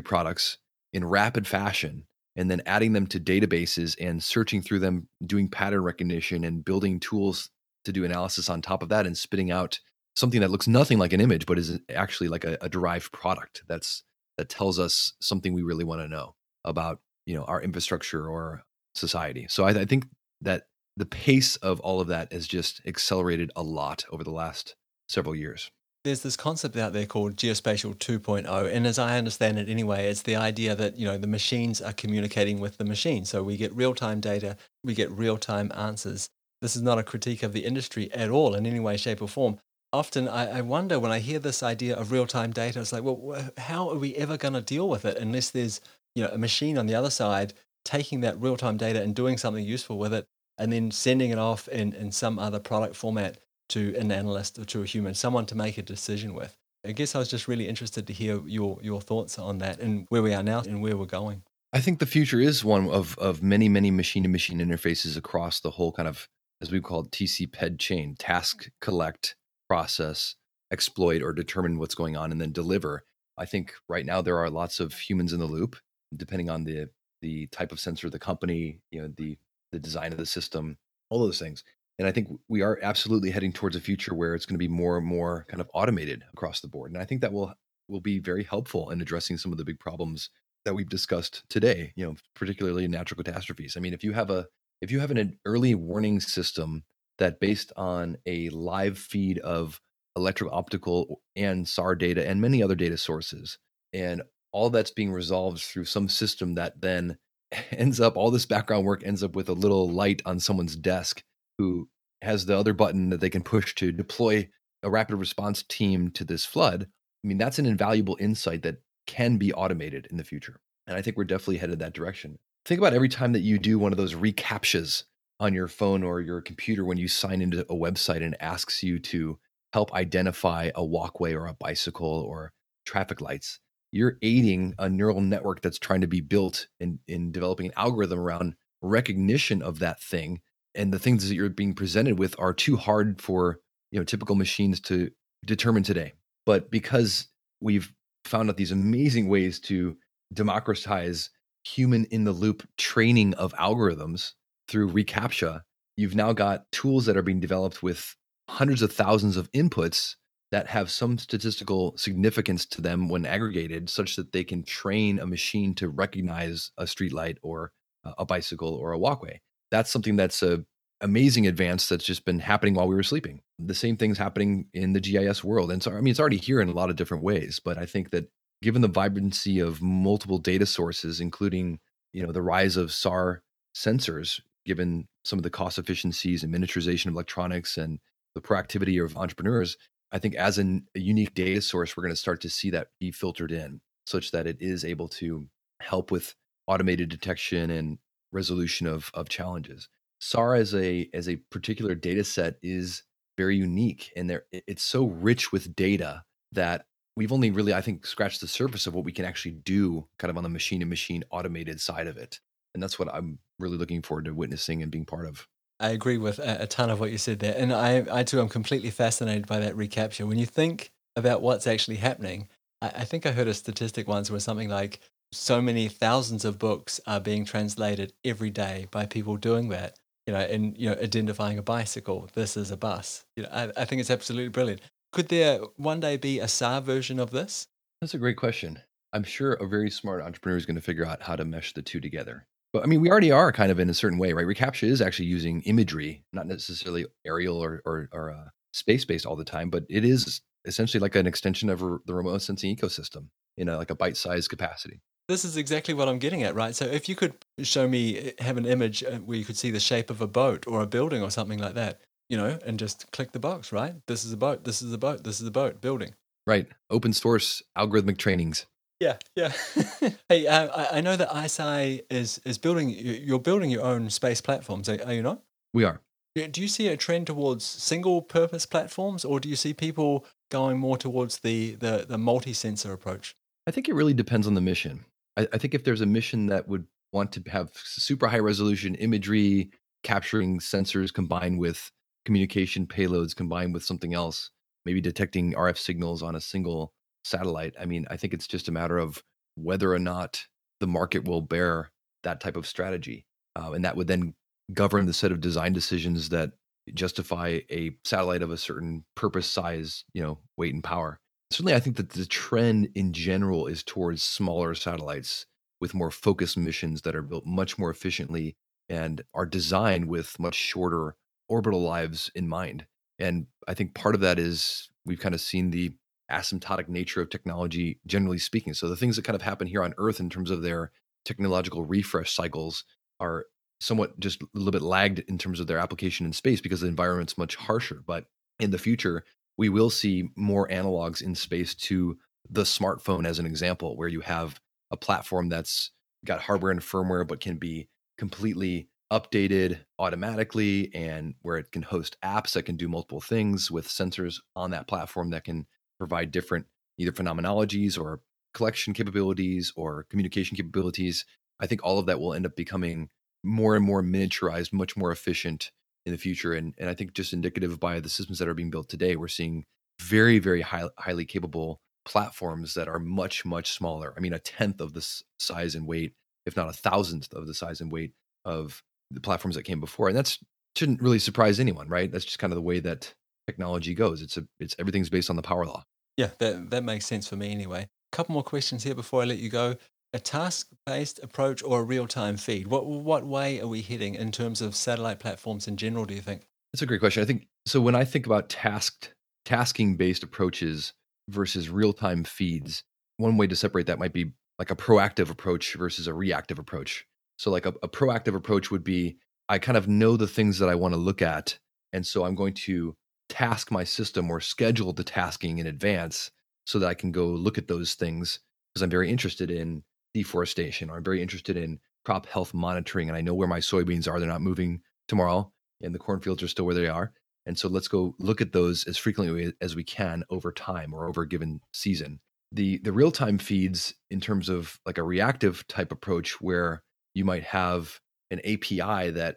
[0.00, 0.58] products
[0.92, 2.04] in rapid fashion
[2.36, 7.00] and then adding them to databases and searching through them doing pattern recognition and building
[7.00, 7.50] tools
[7.84, 9.80] to do analysis on top of that and spitting out
[10.16, 13.62] something that looks nothing like an image but is actually like a, a derived product
[13.68, 14.02] that's
[14.36, 18.62] that tells us something we really want to know about you know our infrastructure or
[18.94, 19.46] society.
[19.48, 20.06] So I, I think
[20.40, 20.64] that
[20.96, 24.76] the pace of all of that has just accelerated a lot over the last
[25.08, 25.70] several years
[26.04, 30.22] there's this concept out there called geospatial 2.0 and as i understand it anyway it's
[30.22, 33.24] the idea that you know the machines are communicating with the machine.
[33.24, 36.28] So we get real-time data we get real-time answers.
[36.62, 39.28] This is not a critique of the industry at all in any way shape or
[39.28, 39.58] form.
[39.92, 43.50] Often I, I wonder when i hear this idea of real-time data it's like well
[43.58, 45.80] how are we ever going to deal with it unless there's
[46.14, 47.52] you know a machine on the other side
[47.84, 50.26] taking that real time data and doing something useful with it
[50.58, 53.38] and then sending it off in, in some other product format
[53.70, 56.56] to an analyst or to a human, someone to make a decision with.
[56.84, 60.06] I guess I was just really interested to hear your your thoughts on that and
[60.08, 61.42] where we are now and where we're going.
[61.72, 65.60] I think the future is one of of many many machine to machine interfaces across
[65.60, 66.28] the whole kind of
[66.62, 69.36] as we've called TC/PED chain: task, collect,
[69.68, 70.36] process,
[70.72, 73.04] exploit, or determine what's going on, and then deliver.
[73.36, 75.76] I think right now there are lots of humans in the loop
[76.16, 76.88] depending on the
[77.20, 79.38] the type of sensor, the company, you know, the
[79.72, 80.76] the design of the system,
[81.10, 81.62] all those things.
[82.00, 84.68] And I think we are absolutely heading towards a future where it's going to be
[84.68, 86.92] more and more kind of automated across the board.
[86.92, 87.52] And I think that will
[87.90, 90.30] will be very helpful in addressing some of the big problems
[90.64, 93.76] that we've discussed today, you know, particularly natural catastrophes.
[93.76, 94.46] I mean, if you have a
[94.80, 96.84] if you have an early warning system
[97.18, 99.78] that based on a live feed of
[100.16, 103.58] electro optical and SAR data and many other data sources
[103.92, 107.18] and all that's being resolved through some system that then
[107.72, 111.22] ends up all this background work ends up with a little light on someone's desk
[111.60, 111.88] who
[112.22, 114.48] has the other button that they can push to deploy
[114.82, 116.86] a rapid response team to this flood
[117.22, 121.02] i mean that's an invaluable insight that can be automated in the future and i
[121.02, 122.38] think we're definitely headed that direction.
[122.66, 125.04] Think about every time that you do one of those recaptchas
[125.38, 128.98] on your phone or your computer when you sign into a website and asks you
[128.98, 129.38] to
[129.72, 132.52] help identify a walkway or a bicycle or
[132.84, 133.60] traffic lights
[133.92, 138.18] you're aiding a neural network that's trying to be built in, in developing an algorithm
[138.18, 140.40] around recognition of that thing
[140.74, 143.58] and the things that you're being presented with are too hard for
[143.90, 145.10] you know typical machines to
[145.44, 146.12] determine today
[146.46, 147.28] but because
[147.60, 147.92] we've
[148.24, 149.96] found out these amazing ways to
[150.32, 151.30] democratize
[151.64, 154.32] human in the loop training of algorithms
[154.68, 155.62] through recaptcha
[155.96, 158.16] you've now got tools that are being developed with
[158.48, 160.16] hundreds of thousands of inputs
[160.50, 165.26] that have some statistical significance to them when aggregated, such that they can train a
[165.26, 167.72] machine to recognize a streetlight or
[168.04, 169.40] a bicycle or a walkway.
[169.70, 170.64] That's something that's a
[171.00, 173.40] amazing advance that's just been happening while we were sleeping.
[173.58, 175.70] The same thing's happening in the GIS world.
[175.70, 177.86] And so, I mean, it's already here in a lot of different ways, but I
[177.86, 178.30] think that
[178.62, 181.80] given the vibrancy of multiple data sources, including,
[182.12, 183.42] you know, the rise of SAR
[183.74, 187.98] sensors, given some of the cost efficiencies and miniaturization of electronics and
[188.34, 189.78] the proactivity of entrepreneurs,
[190.12, 192.88] I think as an, a unique data source, we're going to start to see that
[192.98, 195.46] be filtered in such that it is able to
[195.80, 196.34] help with
[196.66, 197.98] automated detection and
[198.32, 199.88] resolution of, of challenges.
[200.20, 203.04] SAR as a as a particular data set is
[203.38, 206.84] very unique and there it's so rich with data that
[207.16, 210.30] we've only really I think scratched the surface of what we can actually do kind
[210.30, 212.40] of on the machine to machine automated side of it.
[212.74, 215.48] And that's what I'm really looking forward to witnessing and being part of.
[215.80, 217.54] I agree with a, ton of what you said there.
[217.56, 220.28] And I, I too am completely fascinated by that recaptcha.
[220.28, 222.48] When you think about what's actually happening,
[222.82, 225.00] I, I think I heard a statistic once where something like
[225.32, 229.96] so many thousands of books are being translated every day by people doing that.
[230.26, 232.28] You know, and you know, identifying a bicycle.
[232.34, 233.24] This is a bus.
[233.36, 234.82] You know, I, I think it's absolutely brilliant.
[235.12, 237.66] Could there one day be a SAR version of this?
[238.00, 238.80] That's a great question.
[239.12, 241.82] I'm sure a very smart entrepreneur is going to figure out how to mesh the
[241.82, 242.46] two together.
[242.72, 244.46] But I mean, we already are kind of in a certain way, right?
[244.46, 249.36] Recaptcha is actually using imagery, not necessarily aerial or or, or uh, space based all
[249.36, 253.68] the time, but it is essentially like an extension of the remote sensing ecosystem in
[253.68, 255.00] a, like a bite sized capacity.
[255.30, 256.74] This is exactly what I'm getting at, right?
[256.74, 259.70] So if you could show me, eh, have an image uh, where you could see
[259.70, 262.80] the shape of a boat or a building or something like that, you know, and
[262.80, 263.94] just click the box, right?
[264.08, 264.64] This is a boat.
[264.64, 265.22] This is a boat.
[265.22, 266.16] This is a boat building.
[266.48, 266.66] Right.
[266.90, 268.66] Open source algorithmic trainings.
[268.98, 269.52] Yeah, yeah.
[270.28, 272.90] hey, uh, I know that ICEYE is is building.
[272.90, 275.42] You're building your own space platforms, are, you not?
[275.72, 276.00] We are.
[276.34, 280.80] Do you see a trend towards single purpose platforms, or do you see people going
[280.80, 283.36] more towards the the, the multi sensor approach?
[283.68, 285.04] I think it really depends on the mission.
[285.36, 288.94] I, I think if there's a mission that would want to have super high resolution
[288.96, 289.70] imagery
[290.02, 291.90] capturing sensors combined with
[292.24, 294.50] communication payloads combined with something else,
[294.84, 296.92] maybe detecting RF signals on a single
[297.24, 297.74] satellite.
[297.80, 299.22] I mean, I think it's just a matter of
[299.56, 300.42] whether or not
[300.80, 301.90] the market will bear
[302.22, 303.26] that type of strategy.
[303.56, 304.34] Uh, and that would then
[304.72, 306.52] govern the set of design decisions that
[306.94, 311.20] justify a satellite of a certain purpose, size, you know, weight and power.
[311.50, 315.46] Certainly, I think that the trend in general is towards smaller satellites
[315.80, 318.56] with more focused missions that are built much more efficiently
[318.88, 321.16] and are designed with much shorter
[321.48, 322.86] orbital lives in mind.
[323.18, 325.92] And I think part of that is we've kind of seen the
[326.30, 328.72] asymptotic nature of technology, generally speaking.
[328.74, 330.92] So the things that kind of happen here on Earth in terms of their
[331.24, 332.84] technological refresh cycles
[333.18, 333.46] are
[333.80, 336.86] somewhat just a little bit lagged in terms of their application in space because the
[336.86, 338.02] environment's much harsher.
[338.06, 338.26] But
[338.60, 339.24] in the future,
[339.60, 342.16] we will see more analogs in space to
[342.48, 344.58] the smartphone as an example, where you have
[344.90, 345.90] a platform that's
[346.24, 347.86] got hardware and firmware, but can be
[348.16, 353.86] completely updated automatically and where it can host apps that can do multiple things with
[353.86, 355.66] sensors on that platform that can
[355.98, 356.64] provide different
[356.96, 358.22] either phenomenologies or
[358.54, 361.26] collection capabilities or communication capabilities.
[361.60, 363.10] I think all of that will end up becoming
[363.44, 365.70] more and more miniaturized, much more efficient
[366.06, 366.52] in the future.
[366.54, 369.28] And, and I think just indicative by the systems that are being built today, we're
[369.28, 369.64] seeing
[370.00, 374.14] very, very high, highly capable platforms that are much, much smaller.
[374.16, 375.06] I mean, a tenth of the
[375.38, 376.14] size and weight,
[376.46, 378.12] if not a thousandth of the size and weight
[378.44, 380.08] of the platforms that came before.
[380.08, 380.38] And that's
[380.76, 382.10] shouldn't really surprise anyone, right?
[382.10, 383.12] That's just kind of the way that
[383.46, 384.22] technology goes.
[384.22, 385.84] It's a it's everything's based on the power law.
[386.16, 387.82] Yeah, that that makes sense for me anyway.
[387.82, 389.76] A couple more questions here before I let you go.
[390.12, 392.66] A task-based approach or a real-time feed?
[392.66, 396.04] What what way are we heading in terms of satellite platforms in general?
[396.04, 396.42] Do you think?
[396.72, 397.22] That's a great question.
[397.22, 397.80] I think so.
[397.80, 400.92] When I think about tasked tasking-based approaches
[401.28, 402.82] versus real-time feeds,
[403.18, 407.06] one way to separate that might be like a proactive approach versus a reactive approach.
[407.38, 409.16] So, like a, a proactive approach would be
[409.48, 411.58] I kind of know the things that I want to look at,
[411.92, 412.94] and so I'm going to
[413.28, 416.30] task my system or schedule the tasking in advance
[416.66, 418.40] so that I can go look at those things
[418.72, 419.82] because I'm very interested in
[420.14, 424.08] deforestation or I'm very interested in crop health monitoring and I know where my soybeans
[424.08, 424.18] are.
[424.18, 425.52] They're not moving tomorrow
[425.82, 427.12] and the cornfields are still where they are.
[427.46, 431.06] And so let's go look at those as frequently as we can over time or
[431.06, 432.20] over a given season.
[432.52, 436.82] The the real-time feeds in terms of like a reactive type approach where
[437.14, 438.00] you might have
[438.30, 439.36] an API that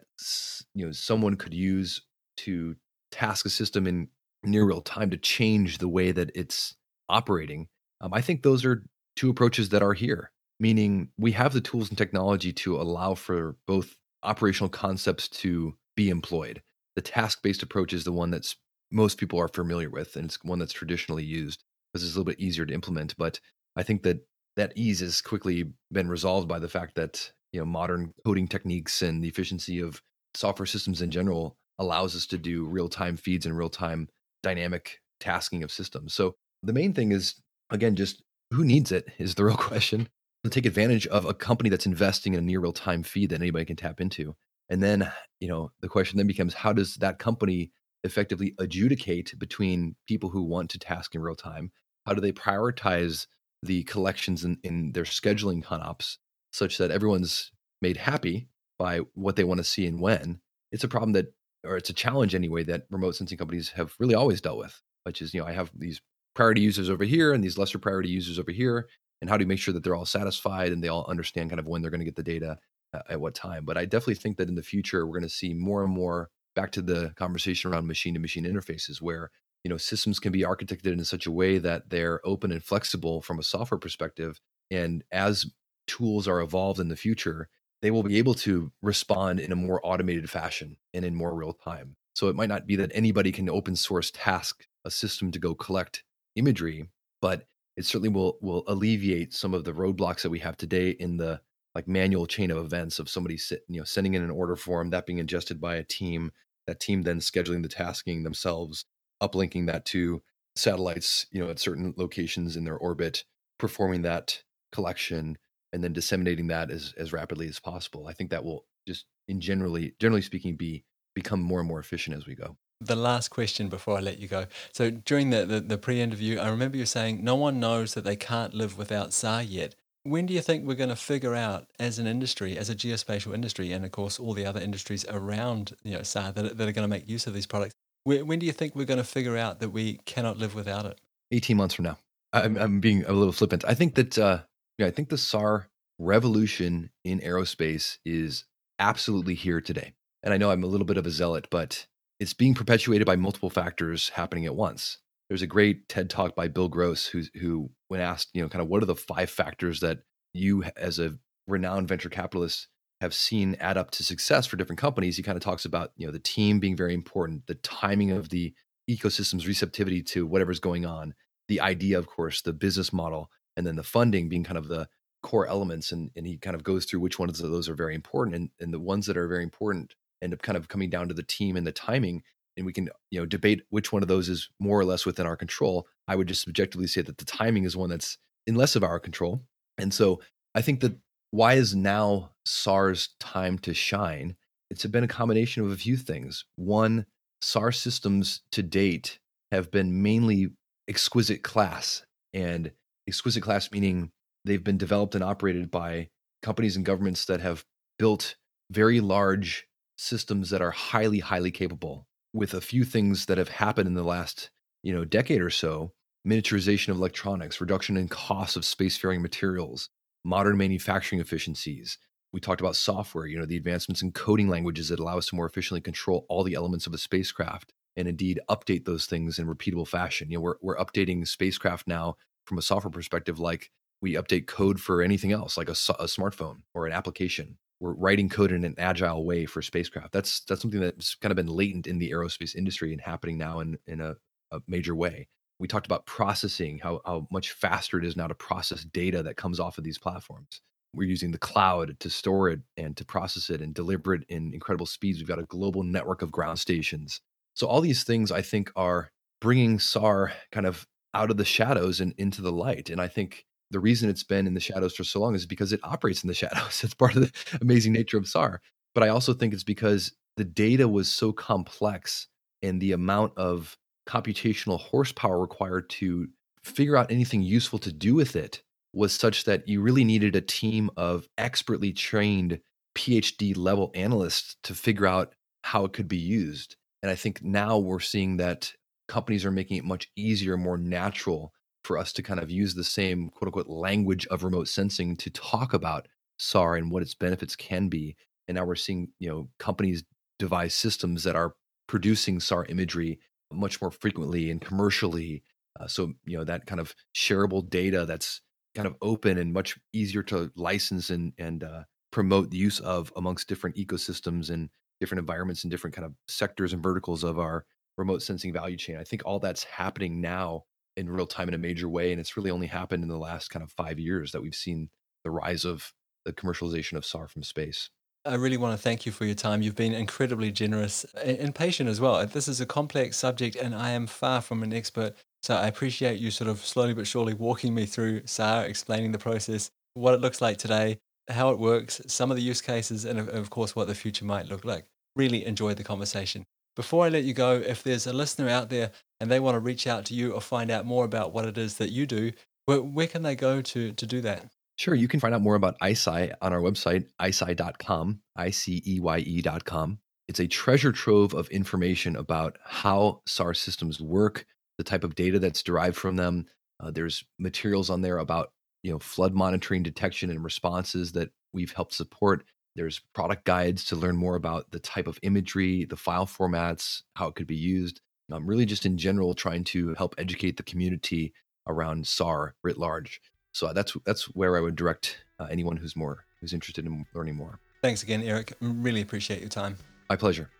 [0.74, 2.02] you know someone could use
[2.38, 2.76] to
[3.10, 4.08] task a system in
[4.42, 6.74] near real time to change the way that it's
[7.08, 7.68] operating.
[8.00, 8.84] Um, I think those are
[9.16, 10.30] two approaches that are here,
[10.64, 16.08] meaning we have the tools and technology to allow for both operational concepts to be
[16.08, 16.62] employed.
[16.96, 18.56] The task based approach is the one that's
[18.90, 21.62] most people are familiar with, and it's one that's traditionally used
[21.92, 23.14] because it's a little bit easier to implement.
[23.18, 23.40] But
[23.76, 27.66] I think that that ease has quickly been resolved by the fact that you know
[27.66, 30.00] modern coding techniques and the efficiency of
[30.32, 34.08] software systems in general allows us to do real time feeds and real time
[34.42, 36.14] dynamic tasking of systems.
[36.14, 37.34] So the main thing is,
[37.68, 40.08] again, just who needs it is the real question.
[40.44, 43.40] To take advantage of a company that's investing in a near real time feed that
[43.40, 44.36] anybody can tap into.
[44.68, 47.72] And then, you know, the question then becomes how does that company
[48.02, 51.72] effectively adjudicate between people who want to task in real time?
[52.04, 53.26] How do they prioritize
[53.62, 56.18] the collections in, in their scheduling ConOps
[56.52, 60.40] such that everyone's made happy by what they want to see and when?
[60.70, 61.32] It's a problem that
[61.64, 65.22] or it's a challenge anyway that remote sensing companies have really always dealt with, which
[65.22, 66.02] is, you know, I have these
[66.34, 68.86] priority users over here and these lesser priority users over here.
[69.20, 71.60] And how do you make sure that they're all satisfied and they all understand kind
[71.60, 72.58] of when they're going to get the data
[72.92, 73.64] uh, at what time?
[73.64, 76.30] But I definitely think that in the future, we're going to see more and more
[76.54, 79.30] back to the conversation around machine to machine interfaces where
[79.64, 83.20] you know systems can be architected in such a way that they're open and flexible
[83.20, 84.40] from a software perspective
[84.70, 85.46] and as
[85.86, 87.48] tools are evolved in the future
[87.82, 91.52] they will be able to respond in a more automated fashion and in more real
[91.52, 95.38] time so it might not be that anybody can open source task a system to
[95.38, 96.04] go collect
[96.36, 96.88] imagery
[97.20, 97.46] but
[97.76, 101.40] it certainly will will alleviate some of the roadblocks that we have today in the
[101.74, 104.90] like manual chain of events of somebody sit, you know sending in an order form
[104.90, 106.30] that being ingested by a team
[106.66, 108.84] that team then scheduling the tasking themselves
[109.22, 110.22] uplinking that to
[110.56, 113.24] satellites you know at certain locations in their orbit
[113.58, 115.38] performing that collection
[115.72, 118.06] and then disseminating that as as rapidly as possible.
[118.06, 122.16] I think that will just in generally generally speaking be become more and more efficient
[122.16, 124.46] as we go the last question before I let you go.
[124.72, 128.04] So during the, the, the pre interview, I remember you saying no one knows that
[128.04, 129.74] they can't live without SAR yet.
[130.02, 133.32] When do you think we're going to figure out as an industry, as a geospatial
[133.32, 136.72] industry, and of course all the other industries around you know SAR that, that are
[136.72, 137.74] going to make use of these products?
[138.04, 140.84] When, when do you think we're going to figure out that we cannot live without
[140.84, 141.00] it?
[141.32, 141.98] 18 months from now.
[142.34, 143.64] I'm, I'm being a little flippant.
[143.66, 144.40] I think that, uh,
[144.78, 145.68] yeah, I think the SAR
[145.98, 148.44] revolution in aerospace is
[148.78, 149.94] absolutely here today.
[150.22, 151.86] And I know I'm a little bit of a zealot, but
[152.24, 154.96] it's being perpetuated by multiple factors happening at once.
[155.28, 158.62] There's a great TED talk by Bill Gross, who, who, when asked, you know, kind
[158.62, 159.98] of what are the five factors that
[160.32, 162.68] you, as a renowned venture capitalist,
[163.02, 166.06] have seen add up to success for different companies, he kind of talks about, you
[166.06, 168.54] know, the team being very important, the timing of the
[168.88, 171.12] ecosystem's receptivity to whatever's going on,
[171.48, 174.88] the idea, of course, the business model, and then the funding being kind of the
[175.22, 175.92] core elements.
[175.92, 178.34] And, and he kind of goes through which ones of those are very important.
[178.34, 179.94] And, and the ones that are very important
[180.24, 182.22] end up kind of coming down to the team and the timing
[182.56, 185.26] and we can you know debate which one of those is more or less within
[185.26, 188.76] our control i would just subjectively say that the timing is one that's in less
[188.76, 189.42] of our control.
[189.78, 190.20] And so
[190.54, 190.96] i think that
[191.30, 194.36] why is now SAR's time to shine?
[194.70, 196.44] It's been a combination of a few things.
[196.54, 197.06] One
[197.42, 199.18] sars systems to date
[199.50, 200.50] have been mainly
[200.86, 202.70] exquisite class and
[203.08, 204.12] exquisite class meaning
[204.44, 206.08] they've been developed and operated by
[206.42, 207.64] companies and governments that have
[207.98, 208.36] built
[208.70, 209.66] very large
[209.96, 214.02] systems that are highly highly capable with a few things that have happened in the
[214.02, 214.50] last
[214.82, 215.92] you know decade or so
[216.26, 219.88] miniaturization of electronics reduction in costs of spacefaring materials
[220.24, 221.98] modern manufacturing efficiencies.
[222.32, 225.36] We talked about software you know the advancements in coding languages that allow us to
[225.36, 229.46] more efficiently control all the elements of a spacecraft and indeed update those things in
[229.46, 230.30] repeatable fashion.
[230.30, 233.70] You know we're, we're updating spacecraft now from a software perspective like
[234.00, 238.30] we update code for anything else like a, a smartphone or an application we're writing
[238.30, 240.10] code in an agile way for spacecraft.
[240.10, 243.60] That's that's something that's kind of been latent in the aerospace industry and happening now
[243.60, 244.14] in in a,
[244.50, 245.28] a major way.
[245.58, 249.36] We talked about processing, how how much faster it is now to process data that
[249.36, 250.62] comes off of these platforms.
[250.94, 254.54] We're using the cloud to store it and to process it and deliver it in
[254.54, 255.18] incredible speeds.
[255.18, 257.20] We've got a global network of ground stations.
[257.52, 259.10] So all these things I think are
[259.42, 262.88] bringing SAR kind of out of the shadows and into the light.
[262.88, 265.72] And I think the reason it's been in the shadows for so long is because
[265.72, 266.82] it operates in the shadows.
[266.84, 268.60] It's part of the amazing nature of SAR.
[268.94, 272.28] But I also think it's because the data was so complex
[272.62, 273.76] and the amount of
[274.08, 276.28] computational horsepower required to
[276.62, 278.62] figure out anything useful to do with it
[278.92, 282.60] was such that you really needed a team of expertly trained
[282.96, 286.76] PhD level analysts to figure out how it could be used.
[287.02, 288.72] And I think now we're seeing that
[289.08, 291.52] companies are making it much easier, more natural
[291.84, 295.30] for us to kind of use the same quote unquote language of remote sensing to
[295.30, 296.08] talk about
[296.38, 298.16] SAR and what its benefits can be.
[298.48, 300.02] And now we're seeing, you know, companies
[300.38, 301.54] devise systems that are
[301.86, 303.20] producing SAR imagery
[303.52, 305.42] much more frequently and commercially.
[305.78, 308.40] Uh, so, you know, that kind of shareable data that's
[308.74, 313.12] kind of open and much easier to license and, and uh, promote the use of
[313.16, 314.68] amongst different ecosystems and
[315.00, 317.64] different environments and different kind of sectors and verticals of our
[317.96, 318.96] remote sensing value chain.
[318.96, 320.64] I think all that's happening now
[320.96, 322.12] in real time in a major way.
[322.12, 324.90] And it's really only happened in the last kind of five years that we've seen
[325.24, 325.92] the rise of
[326.24, 327.90] the commercialization of SAR from space.
[328.26, 329.60] I really want to thank you for your time.
[329.60, 332.26] You've been incredibly generous and patient as well.
[332.26, 335.14] This is a complex subject, and I am far from an expert.
[335.42, 339.18] So I appreciate you sort of slowly but surely walking me through SAR, explaining the
[339.18, 343.18] process, what it looks like today, how it works, some of the use cases, and
[343.18, 344.86] of course, what the future might look like.
[345.16, 346.44] Really enjoyed the conversation.
[346.76, 349.60] Before I let you go, if there's a listener out there and they want to
[349.60, 352.32] reach out to you or find out more about what it is that you do,
[352.66, 354.46] where, where can they go to, to do that?
[354.76, 354.94] Sure.
[354.94, 359.98] You can find out more about ICEYE on our website, iceye.com, I-C-E-Y-E.com.
[360.26, 364.46] It's a treasure trove of information about how SAR systems work,
[364.78, 366.46] the type of data that's derived from them.
[366.80, 368.50] Uh, there's materials on there about
[368.82, 372.44] you know flood monitoring, detection, and responses that we've helped support.
[372.76, 377.28] There's product guides to learn more about the type of imagery, the file formats, how
[377.28, 378.00] it could be used.
[378.30, 381.32] I'm really just in general trying to help educate the community
[381.66, 383.20] around SAR writ large.
[383.52, 387.36] So that's that's where I would direct uh, anyone who's more who's interested in learning
[387.36, 387.60] more.
[387.82, 388.54] Thanks again, Eric.
[388.60, 389.76] Really appreciate your time.
[390.08, 390.50] My pleasure.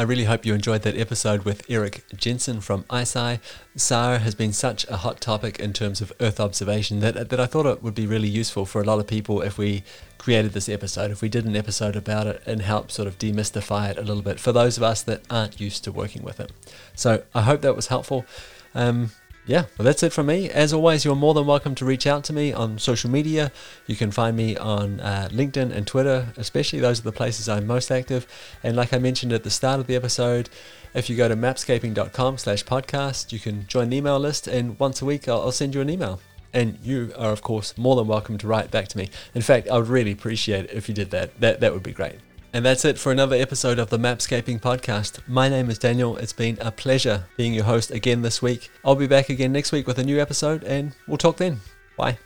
[0.00, 3.38] I really hope you enjoyed that episode with Eric Jensen from ICEYE.
[3.76, 7.44] SAR has been such a hot topic in terms of Earth observation that, that I
[7.44, 9.82] thought it would be really useful for a lot of people if we
[10.16, 13.90] created this episode, if we did an episode about it and help sort of demystify
[13.90, 16.50] it a little bit for those of us that aren't used to working with it.
[16.94, 18.24] So I hope that was helpful.
[18.74, 19.10] Um,
[19.46, 20.50] yeah, well, that's it from me.
[20.50, 23.50] As always, you're more than welcome to reach out to me on social media.
[23.86, 26.80] You can find me on uh, LinkedIn and Twitter, especially.
[26.80, 28.26] Those are the places I'm most active.
[28.62, 30.50] And like I mentioned at the start of the episode,
[30.94, 35.02] if you go to mapscaping.com slash podcast, you can join the email list, and once
[35.02, 36.20] a week I'll, I'll send you an email.
[36.52, 39.08] And you are, of course, more than welcome to write back to me.
[39.34, 41.40] In fact, I would really appreciate it if you did that.
[41.40, 42.16] That, that would be great.
[42.52, 45.20] And that's it for another episode of the Mapscaping Podcast.
[45.28, 46.16] My name is Daniel.
[46.16, 48.70] It's been a pleasure being your host again this week.
[48.84, 51.60] I'll be back again next week with a new episode, and we'll talk then.
[51.96, 52.18] Bye.